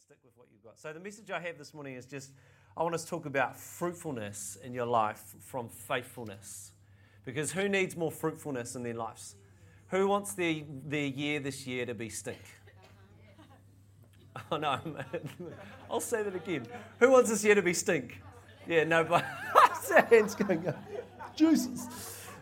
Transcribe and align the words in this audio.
stick 0.00 0.18
with 0.24 0.32
what 0.36 0.48
you've 0.50 0.64
got. 0.64 0.78
So, 0.78 0.92
the 0.92 1.00
message 1.00 1.30
I 1.30 1.40
have 1.40 1.58
this 1.58 1.74
morning 1.74 1.94
is 1.94 2.06
just 2.06 2.32
I 2.76 2.82
want 2.82 2.94
us 2.94 3.04
to 3.04 3.10
talk 3.10 3.26
about 3.26 3.56
fruitfulness 3.58 4.56
in 4.64 4.72
your 4.72 4.86
life 4.86 5.22
from 5.40 5.68
faithfulness. 5.68 6.72
Because 7.24 7.52
who 7.52 7.68
needs 7.68 7.96
more 7.96 8.10
fruitfulness 8.10 8.74
in 8.74 8.82
their 8.82 8.94
lives? 8.94 9.36
Who 9.88 10.08
wants 10.08 10.32
their, 10.34 10.62
their 10.86 11.06
year 11.06 11.40
this 11.40 11.66
year 11.66 11.84
to 11.86 11.94
be 11.94 12.08
stink? 12.08 12.38
Oh 14.52 14.56
no, 14.56 14.80
I'll 15.90 16.00
say 16.00 16.22
that 16.22 16.34
again. 16.34 16.64
Who 17.00 17.10
wants 17.10 17.30
this 17.30 17.44
year 17.44 17.56
to 17.56 17.62
be 17.62 17.74
stink? 17.74 18.22
Yeah, 18.66 18.84
nobody. 18.84 19.26
hands 20.08 20.36
going 20.36 20.68
up. 20.68 20.78
Jesus. 21.34 21.88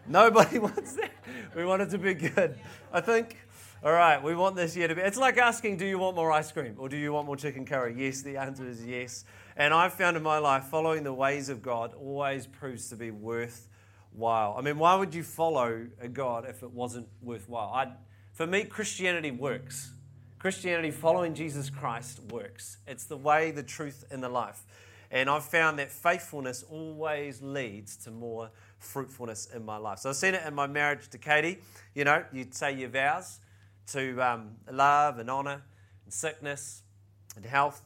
Nobody 0.07 0.59
wants 0.69 0.93
that. 0.95 1.11
We 1.57 1.65
want 1.65 1.83
it 1.83 1.91
to 1.91 1.99
be 1.99 2.15
good. 2.15 2.59
I 2.93 3.01
think, 3.01 3.37
all 3.85 3.93
right, 3.93 4.21
we 4.21 4.35
want 4.35 4.57
this 4.57 4.77
year 4.77 4.89
to 4.89 4.95
be. 4.97 5.03
It's 5.03 5.17
like 5.17 5.39
asking, 5.39 5.77
do 5.77 5.87
you 5.87 5.99
want 5.99 6.17
more 6.17 6.33
ice 6.33 6.51
cream 6.51 6.75
or 6.79 6.89
do 6.89 6.97
you 6.97 7.13
want 7.13 7.27
more 7.27 7.37
chicken 7.37 7.65
curry? 7.65 7.95
Yes, 7.97 8.23
the 8.23 8.37
answer 8.37 8.67
is 8.67 8.85
yes. 8.85 9.25
And 9.57 9.73
I've 9.73 9.93
found 9.93 10.17
in 10.17 10.23
my 10.25 10.39
life, 10.39 10.65
following 10.65 11.05
the 11.05 11.13
ways 11.13 11.49
of 11.49 11.63
God 11.63 11.95
always 11.95 12.49
proves 12.49 12.89
to 12.89 12.97
be 12.97 13.13
worthwhile. 13.13 14.57
I 14.59 14.63
mean, 14.63 14.79
why 14.81 14.97
would 14.97 15.15
you 15.15 15.23
follow 15.23 15.87
a 16.01 16.09
God 16.09 16.45
if 16.49 16.65
it 16.65 16.73
wasn't 16.73 17.07
worthwhile? 17.23 17.73
I'd, 17.73 17.93
for 18.33 18.49
me, 18.49 18.65
Christianity 18.65 19.31
works. 19.31 19.93
Christianity, 20.41 20.91
following 20.91 21.35
Jesus 21.35 21.71
Christ, 21.71 22.21
works. 22.31 22.79
It's 22.89 23.05
the 23.05 23.17
way, 23.17 23.53
the 23.53 23.63
truth, 23.63 24.05
and 24.11 24.21
the 24.21 24.29
life. 24.29 24.63
And 25.13 25.31
I've 25.31 25.45
found 25.45 25.79
that 25.79 25.93
faithfulness 25.93 26.65
always 26.69 27.41
leads 27.43 27.97
to 27.99 28.11
more 28.11 28.51
fruitfulness 28.81 29.49
in 29.55 29.65
my 29.65 29.77
life. 29.77 30.01
So 30.01 30.11
I've 30.11 30.17
seen 30.17 30.35
it 30.35 30.43
in 30.45 30.55
my 30.55 30.67
marriage 30.67 31.09
to 31.11 31.19
Katie. 31.19 31.59
You 31.95 32.05
know, 32.05 32.25
you'd 32.33 32.55
say 32.55 32.73
your 32.73 32.89
vows 32.89 33.39
to 33.93 34.21
um, 34.21 34.51
love 34.71 35.19
and 35.19 35.31
honour 35.31 35.63
and 36.05 36.13
sickness 36.13 36.83
and 37.37 37.45
health 37.45 37.83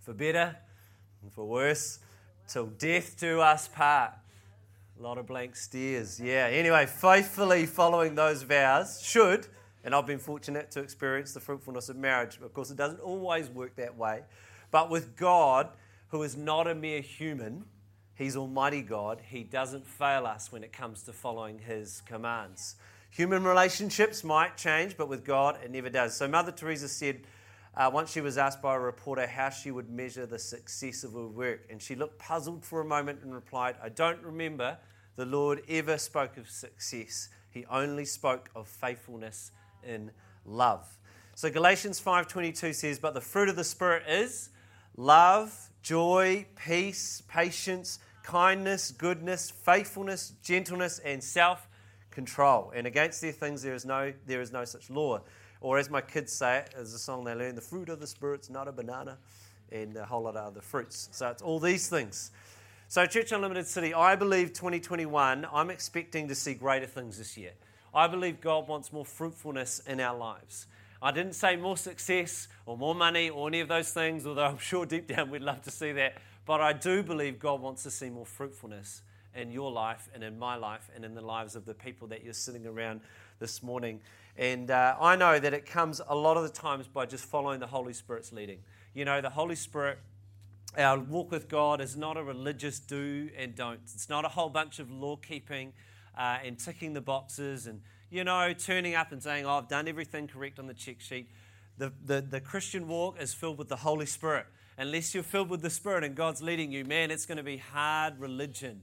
for 0.00 0.12
better 0.12 0.56
and 1.22 1.32
for 1.32 1.44
worse 1.44 2.00
till 2.48 2.66
death 2.66 3.18
do 3.18 3.40
us 3.40 3.68
part. 3.68 4.12
A 4.98 5.02
lot 5.02 5.18
of 5.18 5.26
blank 5.26 5.56
stares. 5.56 6.20
Yeah. 6.20 6.48
Anyway, 6.50 6.86
faithfully 6.86 7.66
following 7.66 8.14
those 8.14 8.42
vows 8.42 9.00
should, 9.02 9.46
and 9.84 9.94
I've 9.94 10.06
been 10.06 10.18
fortunate 10.18 10.70
to 10.72 10.80
experience 10.80 11.32
the 11.32 11.40
fruitfulness 11.40 11.88
of 11.88 11.96
marriage. 11.96 12.38
Of 12.42 12.52
course, 12.52 12.70
it 12.70 12.76
doesn't 12.76 13.00
always 13.00 13.48
work 13.48 13.74
that 13.76 13.96
way. 13.96 14.22
But 14.70 14.90
with 14.90 15.16
God, 15.16 15.70
who 16.08 16.22
is 16.22 16.36
not 16.36 16.66
a 16.66 16.74
mere 16.74 17.00
human, 17.00 17.64
He's 18.14 18.36
Almighty 18.36 18.82
God. 18.82 19.20
He 19.26 19.42
doesn't 19.42 19.86
fail 19.86 20.26
us 20.26 20.52
when 20.52 20.62
it 20.62 20.72
comes 20.72 21.02
to 21.04 21.12
following 21.12 21.58
His 21.58 22.02
commands. 22.02 22.76
Human 23.12 23.44
relationships 23.44 24.24
might 24.24 24.56
change, 24.56 24.96
but 24.96 25.06
with 25.06 25.22
God, 25.22 25.58
it 25.62 25.70
never 25.70 25.90
does. 25.90 26.16
So, 26.16 26.26
Mother 26.26 26.50
Teresa 26.50 26.88
said 26.88 27.20
uh, 27.76 27.90
once 27.92 28.10
she 28.10 28.22
was 28.22 28.38
asked 28.38 28.62
by 28.62 28.74
a 28.74 28.80
reporter 28.80 29.26
how 29.26 29.50
she 29.50 29.70
would 29.70 29.90
measure 29.90 30.24
the 30.24 30.38
success 30.38 31.04
of 31.04 31.12
her 31.12 31.26
work, 31.26 31.66
and 31.68 31.80
she 31.80 31.94
looked 31.94 32.18
puzzled 32.18 32.64
for 32.64 32.80
a 32.80 32.86
moment 32.86 33.20
and 33.22 33.34
replied, 33.34 33.76
I 33.82 33.90
don't 33.90 34.22
remember 34.22 34.78
the 35.16 35.26
Lord 35.26 35.60
ever 35.68 35.98
spoke 35.98 36.38
of 36.38 36.48
success. 36.48 37.28
He 37.50 37.66
only 37.66 38.06
spoke 38.06 38.48
of 38.56 38.66
faithfulness 38.66 39.52
in 39.86 40.10
love. 40.46 40.88
So 41.34 41.50
Galatians 41.50 42.00
5:22 42.00 42.72
says, 42.72 42.98
"But 42.98 43.12
the 43.12 43.20
fruit 43.20 43.50
of 43.50 43.56
the 43.56 43.64
spirit 43.64 44.08
is 44.08 44.48
love, 44.96 45.70
joy, 45.82 46.46
peace, 46.56 47.22
patience, 47.28 47.98
kindness, 48.22 48.90
goodness, 48.90 49.50
faithfulness, 49.50 50.32
gentleness, 50.42 50.98
and 51.00 51.22
self 51.22 51.68
control. 52.12 52.72
And 52.74 52.86
against 52.86 53.20
these 53.20 53.36
things 53.36 53.62
there 53.62 53.74
is 53.74 53.84
no, 53.84 54.12
there 54.26 54.40
is 54.40 54.52
no 54.52 54.64
such 54.64 54.90
law. 54.90 55.20
Or 55.60 55.78
as 55.78 55.90
my 55.90 56.00
kids 56.00 56.32
say 56.32 56.58
it, 56.58 56.74
as 56.76 56.92
a 56.92 56.98
song 56.98 57.24
they 57.24 57.34
learn, 57.34 57.54
the 57.54 57.60
fruit 57.60 57.88
of 57.88 58.00
the 58.00 58.06
Spirit's 58.06 58.50
not 58.50 58.68
a 58.68 58.72
banana, 58.72 59.18
and 59.72 59.96
a 59.96 60.04
whole 60.04 60.22
lot 60.22 60.36
of 60.36 60.46
other 60.46 60.60
fruits. 60.60 61.08
So 61.12 61.28
it's 61.28 61.42
all 61.42 61.58
these 61.58 61.88
things. 61.88 62.30
So, 62.88 63.06
Church 63.06 63.32
Unlimited 63.32 63.66
City, 63.66 63.94
I 63.94 64.16
believe 64.16 64.52
2021, 64.52 65.46
I'm 65.50 65.70
expecting 65.70 66.28
to 66.28 66.34
see 66.34 66.52
greater 66.52 66.86
things 66.86 67.16
this 67.16 67.38
year. 67.38 67.52
I 67.94 68.06
believe 68.06 68.40
God 68.40 68.68
wants 68.68 68.92
more 68.92 69.06
fruitfulness 69.06 69.80
in 69.86 69.98
our 69.98 70.16
lives. 70.16 70.66
I 71.00 71.10
didn't 71.10 71.32
say 71.32 71.56
more 71.56 71.76
success 71.76 72.48
or 72.66 72.76
more 72.76 72.94
money 72.94 73.30
or 73.30 73.48
any 73.48 73.60
of 73.60 73.68
those 73.68 73.90
things, 73.92 74.26
although 74.26 74.44
I'm 74.44 74.58
sure 74.58 74.84
deep 74.84 75.08
down 75.08 75.30
we'd 75.30 75.42
love 75.42 75.62
to 75.62 75.70
see 75.70 75.92
that. 75.92 76.18
But 76.44 76.60
I 76.60 76.74
do 76.74 77.02
believe 77.02 77.38
God 77.38 77.60
wants 77.60 77.82
to 77.84 77.90
see 77.90 78.10
more 78.10 78.26
fruitfulness 78.26 79.02
in 79.34 79.50
your 79.50 79.70
life 79.70 80.08
and 80.14 80.22
in 80.22 80.38
my 80.38 80.56
life 80.56 80.90
and 80.94 81.04
in 81.04 81.14
the 81.14 81.20
lives 81.20 81.56
of 81.56 81.64
the 81.64 81.74
people 81.74 82.08
that 82.08 82.24
you're 82.24 82.32
sitting 82.32 82.66
around 82.66 83.00
this 83.38 83.62
morning. 83.62 84.00
And 84.36 84.70
uh, 84.70 84.96
I 85.00 85.16
know 85.16 85.38
that 85.38 85.52
it 85.52 85.66
comes 85.66 86.00
a 86.06 86.14
lot 86.14 86.36
of 86.36 86.42
the 86.42 86.48
times 86.48 86.86
by 86.88 87.06
just 87.06 87.24
following 87.24 87.60
the 87.60 87.66
Holy 87.66 87.92
Spirit's 87.92 88.32
leading. 88.32 88.58
You 88.94 89.04
know, 89.04 89.20
the 89.20 89.30
Holy 89.30 89.56
Spirit, 89.56 89.98
our 90.76 90.98
walk 90.98 91.30
with 91.30 91.48
God 91.48 91.80
is 91.80 91.96
not 91.96 92.16
a 92.16 92.22
religious 92.22 92.78
do 92.78 93.30
and 93.36 93.54
don't. 93.54 93.80
It's 93.82 94.08
not 94.08 94.24
a 94.24 94.28
whole 94.28 94.48
bunch 94.48 94.78
of 94.78 94.90
law 94.90 95.16
keeping 95.16 95.72
uh, 96.16 96.38
and 96.44 96.58
ticking 96.58 96.92
the 96.92 97.00
boxes 97.00 97.66
and 97.66 97.80
you 98.12 98.24
know, 98.24 98.52
turning 98.52 98.94
up 98.94 99.10
and 99.10 99.22
saying, 99.22 99.46
oh, 99.46 99.56
I've 99.56 99.68
done 99.68 99.88
everything 99.88 100.28
correct 100.28 100.58
on 100.58 100.66
the 100.66 100.74
check 100.74 101.00
sheet. 101.00 101.30
The, 101.78 101.90
the, 102.04 102.20
the 102.20 102.40
Christian 102.40 102.86
walk 102.86 103.16
is 103.18 103.32
filled 103.32 103.56
with 103.56 103.70
the 103.70 103.76
Holy 103.76 104.04
Spirit. 104.04 104.44
Unless 104.76 105.14
you're 105.14 105.22
filled 105.22 105.48
with 105.48 105.62
the 105.62 105.70
Spirit 105.70 106.04
and 106.04 106.14
God's 106.14 106.42
leading 106.42 106.70
you, 106.70 106.84
man, 106.84 107.10
it's 107.10 107.24
going 107.24 107.38
to 107.38 107.42
be 107.42 107.56
hard 107.56 108.20
religion. 108.20 108.82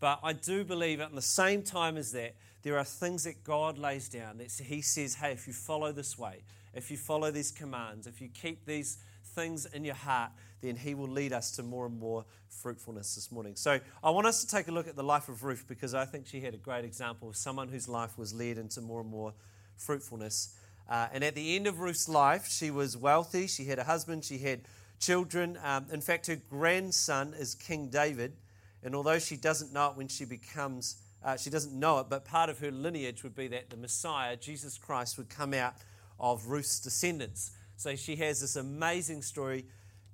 But 0.00 0.20
I 0.22 0.32
do 0.32 0.64
believe 0.64 1.00
at 1.00 1.14
the 1.14 1.22
same 1.22 1.62
time 1.62 1.96
as 1.96 2.12
that, 2.12 2.34
there 2.62 2.78
are 2.78 2.84
things 2.84 3.24
that 3.24 3.44
God 3.44 3.78
lays 3.78 4.08
down 4.08 4.38
that 4.38 4.50
He 4.50 4.80
says, 4.80 5.14
hey, 5.14 5.32
if 5.32 5.46
you 5.46 5.52
follow 5.52 5.92
this 5.92 6.18
way, 6.18 6.42
if 6.74 6.90
you 6.90 6.96
follow 6.96 7.30
these 7.30 7.50
commands, 7.50 8.06
if 8.06 8.20
you 8.20 8.28
keep 8.28 8.64
these 8.64 8.98
things 9.34 9.66
in 9.66 9.84
your 9.84 9.94
heart, 9.94 10.30
then 10.62 10.76
He 10.76 10.94
will 10.94 11.08
lead 11.08 11.32
us 11.32 11.50
to 11.52 11.62
more 11.62 11.86
and 11.86 11.98
more 11.98 12.24
fruitfulness 12.48 13.14
this 13.14 13.30
morning. 13.30 13.54
So 13.56 13.78
I 14.02 14.10
want 14.10 14.26
us 14.26 14.44
to 14.44 14.50
take 14.50 14.68
a 14.68 14.72
look 14.72 14.88
at 14.88 14.96
the 14.96 15.02
life 15.02 15.28
of 15.28 15.44
Ruth 15.44 15.64
because 15.68 15.94
I 15.94 16.04
think 16.04 16.26
she 16.26 16.40
had 16.40 16.54
a 16.54 16.58
great 16.58 16.84
example 16.84 17.28
of 17.28 17.36
someone 17.36 17.68
whose 17.68 17.88
life 17.88 18.18
was 18.18 18.34
led 18.34 18.58
into 18.58 18.80
more 18.80 19.00
and 19.00 19.10
more 19.10 19.32
fruitfulness. 19.76 20.54
Uh, 20.88 21.06
and 21.12 21.22
at 21.22 21.34
the 21.34 21.56
end 21.56 21.66
of 21.66 21.80
Ruth's 21.80 22.08
life, 22.08 22.48
she 22.48 22.70
was 22.70 22.96
wealthy, 22.96 23.46
she 23.46 23.66
had 23.66 23.78
a 23.78 23.84
husband, 23.84 24.24
she 24.24 24.38
had 24.38 24.62
children. 24.98 25.58
Um, 25.62 25.86
in 25.92 26.00
fact, 26.00 26.26
her 26.26 26.36
grandson 26.50 27.34
is 27.38 27.54
King 27.54 27.88
David. 27.88 28.34
And 28.82 28.94
although 28.94 29.18
she 29.18 29.36
doesn't 29.36 29.72
know 29.72 29.90
it 29.90 29.96
when 29.96 30.08
she 30.08 30.24
becomes, 30.24 30.96
uh, 31.24 31.36
she 31.36 31.50
doesn't 31.50 31.78
know 31.78 31.98
it, 31.98 32.06
but 32.08 32.24
part 32.24 32.48
of 32.48 32.58
her 32.60 32.70
lineage 32.70 33.22
would 33.22 33.34
be 33.34 33.48
that 33.48 33.70
the 33.70 33.76
Messiah, 33.76 34.36
Jesus 34.36 34.78
Christ, 34.78 35.18
would 35.18 35.28
come 35.28 35.52
out 35.54 35.74
of 36.18 36.46
Ruth's 36.46 36.80
descendants. 36.80 37.52
So 37.76 37.96
she 37.96 38.16
has 38.16 38.40
this 38.40 38.56
amazing 38.56 39.22
story 39.22 39.64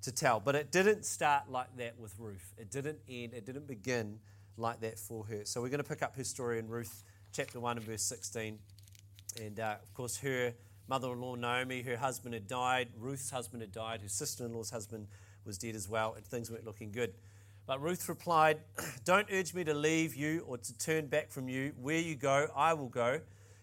to 0.01 0.11
tell. 0.11 0.39
But 0.39 0.55
it 0.55 0.71
didn't 0.71 1.05
start 1.05 1.49
like 1.49 1.75
that 1.77 1.99
with 1.99 2.13
Ruth. 2.17 2.53
It 2.57 2.71
didn't 2.71 2.99
end, 3.09 3.33
it 3.33 3.45
didn't 3.45 3.67
begin 3.67 4.19
like 4.57 4.81
that 4.81 4.97
for 4.99 5.25
her. 5.25 5.41
So 5.43 5.61
we're 5.61 5.69
going 5.69 5.83
to 5.83 5.87
pick 5.87 6.01
up 6.01 6.15
her 6.15 6.23
story 6.23 6.59
in 6.59 6.67
Ruth 6.67 7.03
chapter 7.31 7.59
1 7.59 7.77
and 7.77 7.85
verse 7.85 8.03
16. 8.03 8.57
And 9.41 9.59
uh, 9.59 9.75
of 9.81 9.93
course, 9.93 10.17
her 10.17 10.53
mother 10.87 11.11
in 11.11 11.21
law, 11.21 11.35
Naomi, 11.35 11.81
her 11.81 11.97
husband 11.97 12.33
had 12.33 12.47
died. 12.47 12.89
Ruth's 12.97 13.29
husband 13.29 13.61
had 13.61 13.71
died. 13.71 14.01
Her 14.01 14.09
sister 14.09 14.45
in 14.45 14.53
law's 14.53 14.69
husband 14.69 15.07
was 15.45 15.57
dead 15.57 15.75
as 15.75 15.87
well, 15.87 16.13
and 16.15 16.25
things 16.25 16.49
weren't 16.49 16.65
looking 16.65 16.91
good. 16.91 17.13
But 17.67 17.81
Ruth 17.81 18.07
replied, 18.07 18.59
Don't 19.05 19.27
urge 19.31 19.53
me 19.53 19.63
to 19.65 19.73
leave 19.73 20.15
you 20.15 20.43
or 20.47 20.57
to 20.57 20.77
turn 20.77 21.07
back 21.07 21.29
from 21.29 21.49
you. 21.49 21.73
Where 21.79 21.99
you 21.99 22.15
go, 22.15 22.47
I 22.55 22.73
will 22.73 22.87
go. 22.87 23.19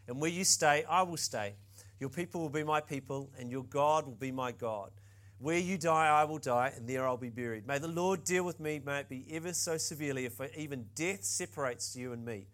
And 0.06 0.20
where 0.20 0.31
you 0.31 0.44
stay, 0.44 0.84
I 0.88 1.03
will 1.03 1.16
stay. 1.16 1.54
Your 1.98 2.10
people 2.10 2.42
will 2.42 2.50
be 2.50 2.65
my 2.65 2.81
people, 2.81 3.31
and 3.38 3.50
your 3.50 3.65
God 3.65 4.06
will 4.06 4.15
be 4.15 4.31
my 4.31 4.53
God. 4.53 4.91
Where 5.38 5.59
you 5.59 5.78
die, 5.78 6.09
I 6.09 6.25
will 6.25 6.38
die, 6.38 6.72
and 6.76 6.87
there 6.87 7.06
I'll 7.09 7.16
be 7.16 7.31
buried. 7.31 7.66
May 7.66 7.78
the 7.78 7.88
Lord 7.88 8.25
deal 8.25 8.44
with 8.44 8.60
me, 8.60 8.81
may 8.84 9.00
it 9.00 9.09
be 9.09 9.26
ever 9.31 9.54
so 9.54 9.78
severely, 9.78 10.26
if 10.26 10.38
even 10.56 10.86
death 10.94 11.25
separates 11.25 11.97
you 11.97 12.12
and 12.12 12.25
me. 12.25 12.47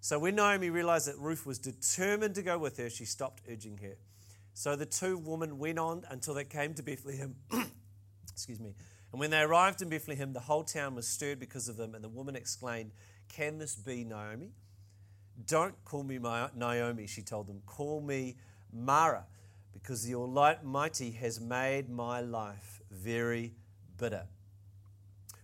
So 0.00 0.18
when 0.18 0.36
Naomi 0.36 0.70
realized 0.70 1.08
that 1.08 1.18
Ruth 1.18 1.44
was 1.44 1.58
determined 1.58 2.34
to 2.36 2.42
go 2.42 2.58
with 2.58 2.78
her, 2.78 2.88
she 2.88 3.04
stopped 3.04 3.42
urging 3.50 3.78
her. 3.78 3.96
So 4.54 4.74
the 4.74 4.86
two 4.86 5.18
women 5.18 5.58
went 5.58 5.78
on 5.78 6.04
until 6.08 6.34
they 6.34 6.44
came 6.44 6.72
to 6.74 6.82
Bethlehem. 6.82 7.34
Excuse 8.32 8.60
me. 8.60 8.74
And 9.12 9.20
when 9.20 9.30
they 9.30 9.40
arrived 9.40 9.80
in 9.80 9.88
Bethlehem, 9.88 10.32
the 10.32 10.40
whole 10.40 10.64
town 10.64 10.94
was 10.94 11.08
stirred 11.08 11.40
because 11.40 11.68
of 11.68 11.76
them, 11.76 11.94
and 11.94 12.04
the 12.04 12.08
woman 12.08 12.36
exclaimed, 12.36 12.92
Can 13.28 13.58
this 13.58 13.74
be 13.74 14.04
Naomi? 14.04 14.50
Don't 15.46 15.74
call 15.84 16.02
me 16.02 16.18
Naomi, 16.18 17.06
she 17.06 17.22
told 17.22 17.46
them. 17.46 17.62
Call 17.64 18.00
me 18.00 18.36
Mara 18.72 19.24
because 19.72 20.04
the 20.04 20.14
Almighty 20.14 21.12
has 21.12 21.40
made 21.40 21.88
my 21.88 22.20
life 22.20 22.82
very 22.90 23.54
bitter. 23.96 24.26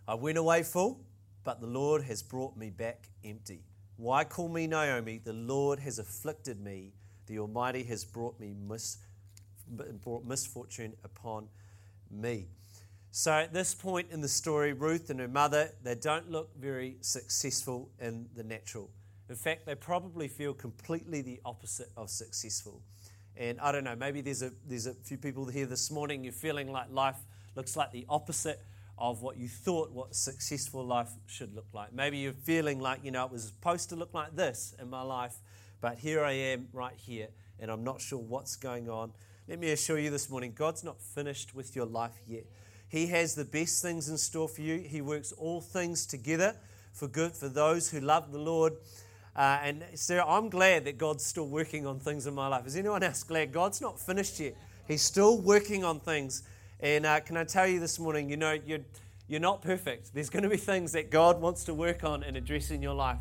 I 0.06 0.14
went 0.14 0.38
away 0.38 0.62
full, 0.62 1.00
but 1.44 1.60
the 1.60 1.66
Lord 1.66 2.02
has 2.02 2.22
brought 2.22 2.56
me 2.56 2.70
back 2.70 3.08
empty. 3.24 3.62
Why 3.96 4.24
call 4.24 4.48
me 4.48 4.66
Naomi? 4.66 5.20
The 5.22 5.32
Lord 5.32 5.78
has 5.78 5.98
afflicted 5.98 6.60
me. 6.60 6.92
The 7.26 7.38
Almighty 7.38 7.84
has 7.84 8.04
brought 8.04 8.38
me 8.40 8.54
mis- 8.54 8.98
brought 10.02 10.24
misfortune 10.24 10.94
upon 11.04 11.48
me. 12.10 12.48
So 13.16 13.30
at 13.30 13.52
this 13.52 13.76
point 13.76 14.08
in 14.10 14.22
the 14.22 14.28
story, 14.28 14.72
Ruth 14.72 15.08
and 15.08 15.20
her 15.20 15.28
mother, 15.28 15.70
they 15.84 15.94
don't 15.94 16.32
look 16.32 16.50
very 16.58 16.96
successful 17.00 17.88
in 18.00 18.26
the 18.34 18.42
natural. 18.42 18.90
In 19.28 19.36
fact, 19.36 19.66
they 19.66 19.76
probably 19.76 20.26
feel 20.26 20.52
completely 20.52 21.22
the 21.22 21.40
opposite 21.44 21.92
of 21.96 22.10
successful. 22.10 22.82
And 23.36 23.60
I 23.60 23.70
don't 23.70 23.84
know, 23.84 23.94
maybe 23.94 24.20
there's 24.20 24.42
a, 24.42 24.50
there's 24.66 24.86
a 24.86 24.94
few 24.94 25.16
people 25.16 25.46
here 25.46 25.64
this 25.64 25.92
morning, 25.92 26.24
you're 26.24 26.32
feeling 26.32 26.72
like 26.72 26.86
life 26.90 27.18
looks 27.54 27.76
like 27.76 27.92
the 27.92 28.04
opposite 28.08 28.60
of 28.98 29.22
what 29.22 29.36
you 29.36 29.46
thought 29.46 29.92
what 29.92 30.16
successful 30.16 30.84
life 30.84 31.10
should 31.26 31.54
look 31.54 31.68
like. 31.72 31.92
Maybe 31.92 32.18
you're 32.18 32.32
feeling 32.32 32.80
like, 32.80 33.04
you 33.04 33.12
know, 33.12 33.24
it 33.26 33.30
was 33.30 33.44
supposed 33.44 33.90
to 33.90 33.94
look 33.94 34.12
like 34.12 34.34
this 34.34 34.74
in 34.80 34.90
my 34.90 35.02
life, 35.02 35.36
but 35.80 35.98
here 35.98 36.24
I 36.24 36.32
am 36.32 36.66
right 36.72 36.96
here, 36.96 37.28
and 37.60 37.70
I'm 37.70 37.84
not 37.84 38.00
sure 38.00 38.18
what's 38.18 38.56
going 38.56 38.88
on. 38.88 39.12
Let 39.46 39.60
me 39.60 39.70
assure 39.70 40.00
you 40.00 40.10
this 40.10 40.28
morning 40.28 40.52
God's 40.52 40.82
not 40.82 41.00
finished 41.00 41.54
with 41.54 41.76
your 41.76 41.86
life 41.86 42.18
yet. 42.26 42.46
He 42.94 43.08
has 43.08 43.34
the 43.34 43.44
best 43.44 43.82
things 43.82 44.08
in 44.08 44.16
store 44.16 44.46
for 44.46 44.62
you. 44.62 44.78
He 44.78 45.00
works 45.00 45.32
all 45.32 45.60
things 45.60 46.06
together 46.06 46.54
for 46.92 47.08
good 47.08 47.32
for 47.32 47.48
those 47.48 47.90
who 47.90 47.98
love 47.98 48.30
the 48.30 48.38
Lord. 48.38 48.74
Uh, 49.34 49.58
and 49.64 49.84
Sarah, 49.94 50.24
I'm 50.24 50.48
glad 50.48 50.84
that 50.84 50.96
God's 50.96 51.24
still 51.24 51.48
working 51.48 51.88
on 51.88 51.98
things 51.98 52.28
in 52.28 52.34
my 52.34 52.46
life. 52.46 52.68
Is 52.68 52.76
anyone 52.76 53.02
else 53.02 53.24
glad 53.24 53.50
God's 53.50 53.80
not 53.80 53.98
finished 53.98 54.38
yet? 54.38 54.54
He's 54.86 55.02
still 55.02 55.40
working 55.40 55.82
on 55.82 55.98
things. 55.98 56.44
And 56.78 57.04
uh, 57.04 57.18
can 57.18 57.36
I 57.36 57.42
tell 57.42 57.66
you 57.66 57.80
this 57.80 57.98
morning, 57.98 58.30
you 58.30 58.36
know, 58.36 58.56
you're, 58.64 58.84
you're 59.26 59.40
not 59.40 59.60
perfect. 59.60 60.14
There's 60.14 60.30
going 60.30 60.44
to 60.44 60.48
be 60.48 60.56
things 60.56 60.92
that 60.92 61.10
God 61.10 61.40
wants 61.40 61.64
to 61.64 61.74
work 61.74 62.04
on 62.04 62.22
and 62.22 62.36
address 62.36 62.70
in 62.70 62.80
your 62.80 62.94
life. 62.94 63.18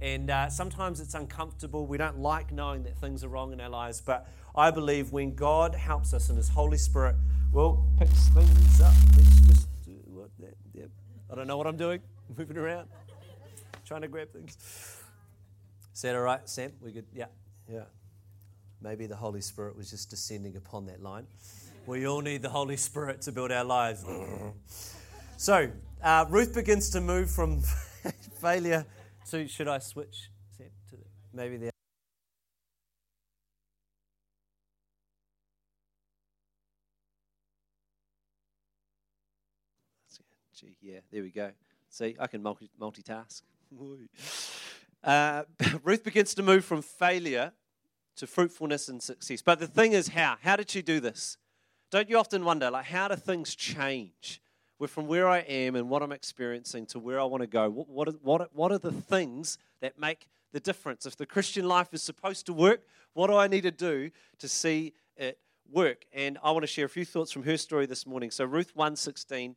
And 0.00 0.30
uh, 0.30 0.50
sometimes 0.50 1.00
it's 1.00 1.14
uncomfortable. 1.14 1.86
We 1.86 1.96
don't 1.96 2.18
like 2.18 2.52
knowing 2.52 2.82
that 2.82 2.98
things 2.98 3.24
are 3.24 3.28
wrong 3.28 3.52
in 3.52 3.60
our 3.60 3.68
lives. 3.68 4.00
But 4.00 4.28
I 4.54 4.70
believe 4.70 5.12
when 5.12 5.34
God 5.34 5.74
helps 5.74 6.12
us 6.12 6.28
and 6.28 6.36
His 6.36 6.48
Holy 6.48 6.76
Spirit, 6.78 7.16
well, 7.52 7.86
picks 7.98 8.28
things 8.28 8.80
up. 8.80 8.92
Let's 9.16 9.40
just 9.40 9.68
do 9.84 9.98
what 10.06 10.30
that. 10.40 10.54
Yeah. 10.74 10.84
I 11.30 11.34
don't 11.34 11.46
know 11.46 11.56
what 11.56 11.66
I'm 11.66 11.76
doing. 11.76 12.00
Moving 12.36 12.58
around, 12.58 12.88
trying 13.84 14.02
to 14.02 14.08
grab 14.08 14.32
things. 14.32 14.56
Is 15.94 16.02
that 16.02 16.14
all 16.14 16.22
right, 16.22 16.46
Sam? 16.48 16.72
We 16.82 16.92
good? 16.92 17.06
Yeah, 17.14 17.26
yeah. 17.70 17.84
Maybe 18.82 19.06
the 19.06 19.16
Holy 19.16 19.40
Spirit 19.40 19.76
was 19.76 19.90
just 19.90 20.10
descending 20.10 20.56
upon 20.56 20.86
that 20.86 21.02
line. 21.02 21.26
We 21.86 22.06
all 22.06 22.20
need 22.20 22.42
the 22.42 22.50
Holy 22.50 22.76
Spirit 22.76 23.22
to 23.22 23.32
build 23.32 23.52
our 23.52 23.64
lives. 23.64 24.04
so, 25.36 25.70
uh, 26.02 26.26
Ruth 26.28 26.54
begins 26.54 26.90
to 26.90 27.00
move 27.00 27.30
from 27.30 27.60
failure 28.40 28.84
to, 29.30 29.48
should 29.48 29.68
I 29.68 29.78
switch 29.78 30.30
to 30.58 30.96
maybe 31.32 31.56
the 31.56 31.70
yeah, 40.80 41.00
there 41.12 41.22
we 41.22 41.30
go. 41.30 41.50
See, 41.90 42.16
I 42.18 42.26
can 42.26 42.42
multi- 42.42 42.70
multitask. 42.80 43.42
uh, 45.04 45.42
Ruth 45.82 46.04
begins 46.04 46.34
to 46.34 46.42
move 46.42 46.64
from 46.64 46.82
failure 46.82 47.52
to 48.16 48.26
fruitfulness 48.26 48.88
and 48.88 49.02
success. 49.02 49.42
But 49.42 49.58
the 49.58 49.66
thing 49.66 49.92
is, 49.92 50.08
how? 50.08 50.36
How 50.40 50.56
did 50.56 50.70
she 50.70 50.82
do 50.82 51.00
this? 51.00 51.36
Don't 51.90 52.08
you 52.08 52.18
often 52.18 52.44
wonder, 52.44 52.70
like, 52.70 52.86
how 52.86 53.08
do 53.08 53.16
things 53.16 53.54
change? 53.54 54.40
We're 54.78 54.88
from 54.88 55.06
where 55.06 55.28
I 55.28 55.38
am 55.38 55.74
and 55.74 55.88
what 55.88 56.02
I'm 56.02 56.12
experiencing 56.12 56.86
to 56.86 56.98
where 56.98 57.18
I 57.18 57.24
want 57.24 57.42
to 57.42 57.46
go. 57.46 57.70
What, 57.70 57.88
what, 57.88 58.22
what, 58.22 58.54
what 58.54 58.72
are 58.72 58.78
the 58.78 58.92
things 58.92 59.58
that 59.80 59.98
make 59.98 60.28
the 60.52 60.60
difference? 60.60 61.06
If 61.06 61.16
the 61.16 61.26
Christian 61.26 61.66
life 61.66 61.94
is 61.94 62.02
supposed 62.02 62.46
to 62.46 62.52
work, 62.52 62.82
what 63.14 63.28
do 63.28 63.36
I 63.36 63.46
need 63.46 63.62
to 63.62 63.70
do 63.70 64.10
to 64.38 64.48
see 64.48 64.92
it 65.16 65.38
work? 65.70 66.04
And 66.12 66.38
I 66.42 66.50
want 66.50 66.62
to 66.62 66.66
share 66.66 66.84
a 66.84 66.90
few 66.90 67.06
thoughts 67.06 67.32
from 67.32 67.44
her 67.44 67.56
story 67.56 67.86
this 67.86 68.06
morning. 68.06 68.30
So 68.30 68.44
Ruth 68.44 68.72
116 68.74 69.56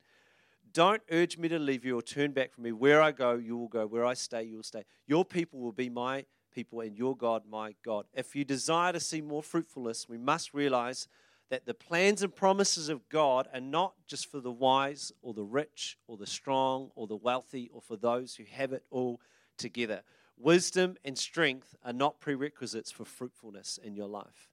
don't 0.71 1.01
urge 1.11 1.37
me 1.37 1.49
to 1.49 1.59
leave 1.59 1.83
you 1.83 1.97
or 1.97 2.01
turn 2.01 2.31
back 2.31 2.53
from 2.53 2.63
me. 2.63 2.71
Where 2.71 3.01
I 3.01 3.11
go, 3.11 3.33
you 3.33 3.57
will 3.57 3.67
go. 3.67 3.87
Where 3.87 4.05
I 4.05 4.13
stay, 4.13 4.43
you 4.43 4.57
will 4.57 4.63
stay. 4.63 4.83
Your 5.07 5.25
people 5.25 5.59
will 5.59 5.71
be 5.71 5.89
my 5.89 6.25
people 6.53 6.81
and 6.81 6.97
your 6.97 7.15
God 7.15 7.43
my 7.49 7.75
God. 7.83 8.05
If 8.13 8.35
you 8.35 8.45
desire 8.45 8.93
to 8.93 8.99
see 8.99 9.21
more 9.21 9.43
fruitfulness, 9.43 10.07
we 10.07 10.17
must 10.17 10.53
realize 10.53 11.07
that 11.49 11.65
the 11.65 11.73
plans 11.73 12.21
and 12.21 12.35
promises 12.35 12.89
of 12.89 13.07
God 13.09 13.47
are 13.53 13.59
not 13.59 13.93
just 14.07 14.29
for 14.29 14.39
the 14.39 14.51
wise 14.51 15.11
or 15.21 15.33
the 15.33 15.43
rich 15.43 15.97
or 16.07 16.17
the 16.17 16.27
strong 16.27 16.91
or 16.95 17.07
the 17.07 17.15
wealthy 17.15 17.69
or 17.73 17.81
for 17.81 17.95
those 17.95 18.35
who 18.35 18.43
have 18.51 18.71
it 18.71 18.83
all 18.91 19.19
together. 19.57 20.01
Wisdom 20.37 20.95
and 21.03 21.17
strength 21.17 21.75
are 21.83 21.93
not 21.93 22.19
prerequisites 22.19 22.91
for 22.91 23.03
fruitfulness 23.03 23.79
in 23.83 23.95
your 23.95 24.07
life. 24.07 24.49